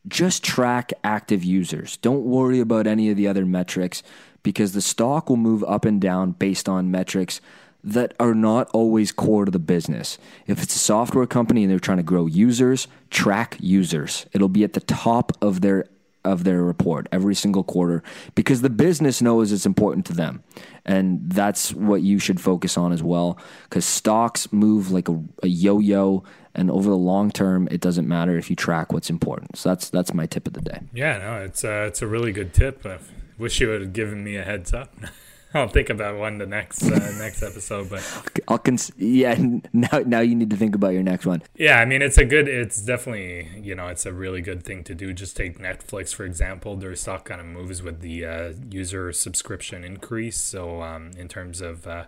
Just 0.07 0.43
track 0.43 0.91
active 1.03 1.43
users. 1.43 1.97
Don't 1.97 2.23
worry 2.23 2.59
about 2.59 2.87
any 2.87 3.09
of 3.09 3.17
the 3.17 3.27
other 3.27 3.45
metrics 3.45 4.03
because 4.43 4.73
the 4.73 4.81
stock 4.81 5.29
will 5.29 5.37
move 5.37 5.63
up 5.63 5.85
and 5.85 6.01
down 6.01 6.31
based 6.31 6.67
on 6.67 6.91
metrics 6.91 7.39
that 7.83 8.13
are 8.19 8.33
not 8.33 8.69
always 8.73 9.11
core 9.11 9.45
to 9.45 9.51
the 9.51 9.59
business. 9.59 10.17
If 10.47 10.63
it's 10.63 10.75
a 10.75 10.79
software 10.79 11.25
company 11.25 11.63
and 11.63 11.71
they're 11.71 11.79
trying 11.79 11.97
to 11.97 12.03
grow 12.03 12.27
users, 12.27 12.87
track 13.09 13.57
users. 13.59 14.25
It'll 14.31 14.49
be 14.49 14.63
at 14.63 14.73
the 14.73 14.79
top 14.79 15.31
of 15.41 15.61
their 15.61 15.85
of 16.25 16.45
their 16.45 16.63
report 16.63 17.07
every 17.11 17.35
single 17.35 17.65
quarter 17.65 18.01
because 18.33 18.61
the 18.61 18.69
business 18.69 19.21
knows 19.21 19.51
it's 19.51 19.65
important 19.65 20.05
to 20.05 20.13
them. 20.13 20.41
And 20.85 21.29
that's 21.29 21.73
what 21.73 22.01
you 22.01 22.19
should 22.19 22.41
focus 22.41 22.77
on 22.77 22.91
as 22.91 23.01
well 23.01 23.37
because 23.63 23.85
stocks 23.85 24.51
move 24.51 24.91
like 24.91 25.07
a, 25.07 25.21
a 25.41 25.47
yo 25.47 25.79
yo. 25.79 26.23
And 26.55 26.69
over 26.69 26.89
the 26.89 26.97
long 26.97 27.31
term, 27.31 27.67
it 27.71 27.81
doesn't 27.81 28.07
matter 28.07 28.37
if 28.37 28.49
you 28.49 28.55
track 28.55 28.93
what's 28.93 29.09
important. 29.09 29.57
So 29.57 29.69
that's 29.69 29.89
that's 29.89 30.13
my 30.13 30.25
tip 30.25 30.45
of 30.45 30.53
the 30.53 30.61
day. 30.61 30.81
Yeah, 30.93 31.17
no, 31.17 31.37
it's 31.43 31.63
uh, 31.63 31.85
it's 31.87 32.01
a 32.01 32.07
really 32.07 32.31
good 32.31 32.53
tip. 32.53 32.85
I 32.85 32.99
wish 33.37 33.59
you 33.59 33.69
would 33.69 33.81
have 33.81 33.93
given 33.93 34.23
me 34.23 34.35
a 34.35 34.43
heads 34.43 34.73
up. 34.73 34.93
I'll 35.53 35.67
think 35.67 35.89
about 35.89 36.17
one 36.17 36.37
the 36.39 36.45
next 36.45 36.83
uh, 36.83 37.11
next 37.17 37.43
episode, 37.43 37.89
but 37.89 38.01
I'll 38.47 38.57
cons- 38.57 38.91
yeah. 38.97 39.35
Now 39.73 39.99
now 40.05 40.19
you 40.19 40.35
need 40.35 40.49
to 40.49 40.55
think 40.55 40.75
about 40.75 40.93
your 40.93 41.03
next 41.03 41.25
one. 41.25 41.43
Yeah, 41.55 41.79
I 41.79 41.85
mean 41.85 42.01
it's 42.01 42.17
a 42.17 42.25
good. 42.25 42.47
It's 42.47 42.81
definitely 42.81 43.49
you 43.61 43.75
know 43.75 43.87
it's 43.87 44.05
a 44.05 44.13
really 44.13 44.41
good 44.41 44.63
thing 44.63 44.83
to 44.85 44.95
do. 44.95 45.13
Just 45.13 45.37
take 45.37 45.59
Netflix 45.59 46.13
for 46.13 46.25
example. 46.25 46.75
Their 46.75 46.95
stock 46.95 47.25
kind 47.25 47.41
of 47.41 47.47
moves 47.47 47.81
with 47.81 48.01
the 48.01 48.25
uh, 48.25 48.53
user 48.69 49.11
subscription 49.11 49.83
increase. 49.83 50.37
So 50.37 50.81
um, 50.81 51.11
in 51.17 51.27
terms 51.27 51.61
of 51.61 51.87
uh, 51.87 52.05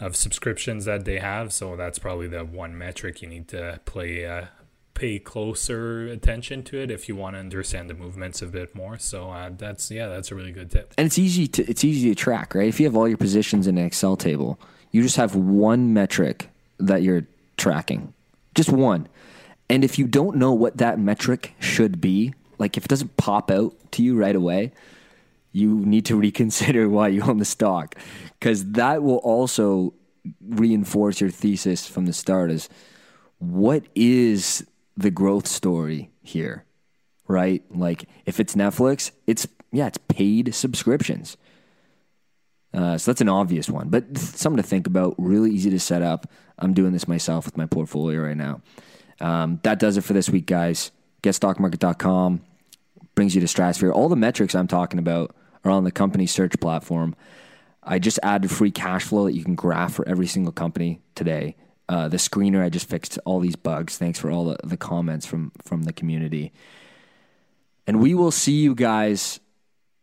of 0.00 0.16
subscriptions 0.16 0.84
that 0.84 1.04
they 1.04 1.18
have, 1.18 1.52
so 1.52 1.76
that's 1.76 1.98
probably 1.98 2.28
the 2.28 2.44
one 2.44 2.76
metric 2.76 3.22
you 3.22 3.28
need 3.28 3.48
to 3.48 3.80
play 3.84 4.26
uh, 4.26 4.46
pay 4.94 5.18
closer 5.18 6.06
attention 6.06 6.62
to 6.64 6.78
it 6.78 6.90
if 6.90 7.08
you 7.08 7.16
want 7.16 7.34
to 7.34 7.40
understand 7.40 7.90
the 7.90 7.94
movements 7.94 8.40
a 8.42 8.46
bit 8.46 8.74
more. 8.74 8.98
So 8.98 9.30
uh, 9.30 9.50
that's 9.56 9.90
yeah, 9.90 10.08
that's 10.08 10.30
a 10.30 10.34
really 10.34 10.52
good 10.52 10.70
tip. 10.70 10.94
And 10.96 11.06
it's 11.06 11.18
easy 11.18 11.46
to 11.48 11.68
it's 11.68 11.84
easy 11.84 12.08
to 12.08 12.14
track, 12.14 12.54
right? 12.54 12.68
If 12.68 12.80
you 12.80 12.86
have 12.86 12.96
all 12.96 13.08
your 13.08 13.18
positions 13.18 13.66
in 13.66 13.78
an 13.78 13.86
Excel 13.86 14.16
table, 14.16 14.58
you 14.90 15.02
just 15.02 15.16
have 15.16 15.34
one 15.34 15.92
metric 15.92 16.48
that 16.78 17.02
you're 17.02 17.26
tracking, 17.56 18.12
just 18.54 18.70
one. 18.70 19.08
And 19.68 19.84
if 19.84 19.98
you 19.98 20.06
don't 20.06 20.36
know 20.36 20.52
what 20.52 20.76
that 20.76 20.98
metric 20.98 21.54
should 21.58 22.00
be, 22.00 22.34
like 22.58 22.76
if 22.76 22.84
it 22.84 22.88
doesn't 22.88 23.16
pop 23.16 23.50
out 23.50 23.74
to 23.92 24.02
you 24.02 24.16
right 24.16 24.36
away, 24.36 24.72
you 25.52 25.74
need 25.86 26.04
to 26.06 26.16
reconsider 26.16 26.88
why 26.90 27.08
you 27.08 27.22
own 27.22 27.38
the 27.38 27.44
stock 27.44 27.96
because 28.38 28.72
that 28.72 29.02
will 29.02 29.18
also 29.18 29.94
reinforce 30.46 31.20
your 31.20 31.30
thesis 31.30 31.86
from 31.86 32.04
the 32.04 32.12
start 32.12 32.50
is 32.50 32.68
what 33.38 33.82
is 33.94 34.66
the 34.96 35.10
growth 35.10 35.46
story 35.46 36.10
here, 36.22 36.64
right? 37.26 37.62
Like 37.70 38.04
if 38.26 38.40
it's 38.40 38.54
Netflix, 38.54 39.10
it's 39.26 39.46
yeah, 39.72 39.86
it's 39.86 39.98
paid 40.08 40.54
subscriptions. 40.54 41.36
Uh, 42.72 42.98
so 42.98 43.10
that's 43.10 43.20
an 43.20 43.28
obvious 43.28 43.68
one, 43.68 43.88
but 43.88 44.16
something 44.18 44.62
to 44.62 44.68
think 44.68 44.86
about. 44.86 45.14
Really 45.18 45.52
easy 45.52 45.70
to 45.70 45.78
set 45.78 46.02
up. 46.02 46.26
I'm 46.58 46.74
doing 46.74 46.92
this 46.92 47.06
myself 47.06 47.44
with 47.44 47.56
my 47.56 47.66
portfolio 47.66 48.22
right 48.22 48.36
now. 48.36 48.62
Um, 49.20 49.60
that 49.62 49.78
does 49.78 49.96
it 49.96 50.02
for 50.02 50.12
this 50.12 50.28
week, 50.28 50.46
guys. 50.46 50.90
GetStockMarket.com 51.22 52.42
brings 53.14 53.34
you 53.34 53.40
to 53.40 53.48
Stratosphere. 53.48 53.92
All 53.92 54.08
the 54.08 54.16
metrics 54.16 54.54
I'm 54.54 54.66
talking 54.66 54.98
about 54.98 55.34
are 55.64 55.70
on 55.70 55.84
the 55.84 55.92
company 55.92 56.26
search 56.26 56.58
platform. 56.60 57.14
I 57.82 57.98
just 57.98 58.18
added 58.22 58.50
free 58.50 58.72
cash 58.72 59.04
flow 59.04 59.24
that 59.24 59.34
you 59.34 59.44
can 59.44 59.54
graph 59.54 59.94
for 59.94 60.06
every 60.08 60.26
single 60.26 60.52
company 60.52 61.00
today 61.14 61.54
Uh, 61.88 62.08
the 62.08 62.16
screener, 62.16 62.62
I 62.62 62.70
just 62.70 62.88
fixed 62.88 63.18
all 63.24 63.40
these 63.40 63.56
bugs. 63.56 63.98
Thanks 63.98 64.18
for 64.18 64.30
all 64.30 64.46
the, 64.46 64.56
the 64.64 64.76
comments 64.76 65.26
from 65.26 65.52
from 65.62 65.82
the 65.82 65.92
community. 65.92 66.52
And 67.86 68.00
we 68.00 68.14
will 68.14 68.30
see 68.30 68.62
you 68.62 68.74
guys 68.74 69.40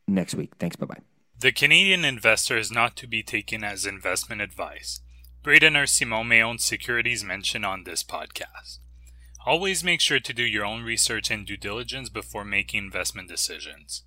next 0.07 0.35
week. 0.35 0.51
Thanks. 0.59 0.75
Bye 0.75 0.85
bye. 0.85 1.01
The 1.39 1.51
Canadian 1.51 2.05
investor 2.05 2.55
is 2.55 2.71
not 2.71 2.95
to 2.97 3.07
be 3.07 3.23
taken 3.23 3.63
as 3.63 3.87
investment 3.87 4.41
advice. 4.41 5.01
Braden 5.41 5.75
or 5.75 5.87
Simon 5.87 6.27
may 6.27 6.43
own 6.43 6.59
securities 6.59 7.23
mentioned 7.23 7.65
on 7.65 7.83
this 7.83 8.03
podcast. 8.03 8.77
Always 9.43 9.83
make 9.83 10.01
sure 10.01 10.19
to 10.19 10.33
do 10.33 10.43
your 10.43 10.63
own 10.63 10.83
research 10.83 11.31
and 11.31 11.47
due 11.47 11.57
diligence 11.57 12.09
before 12.09 12.45
making 12.45 12.83
investment 12.83 13.27
decisions. 13.27 14.03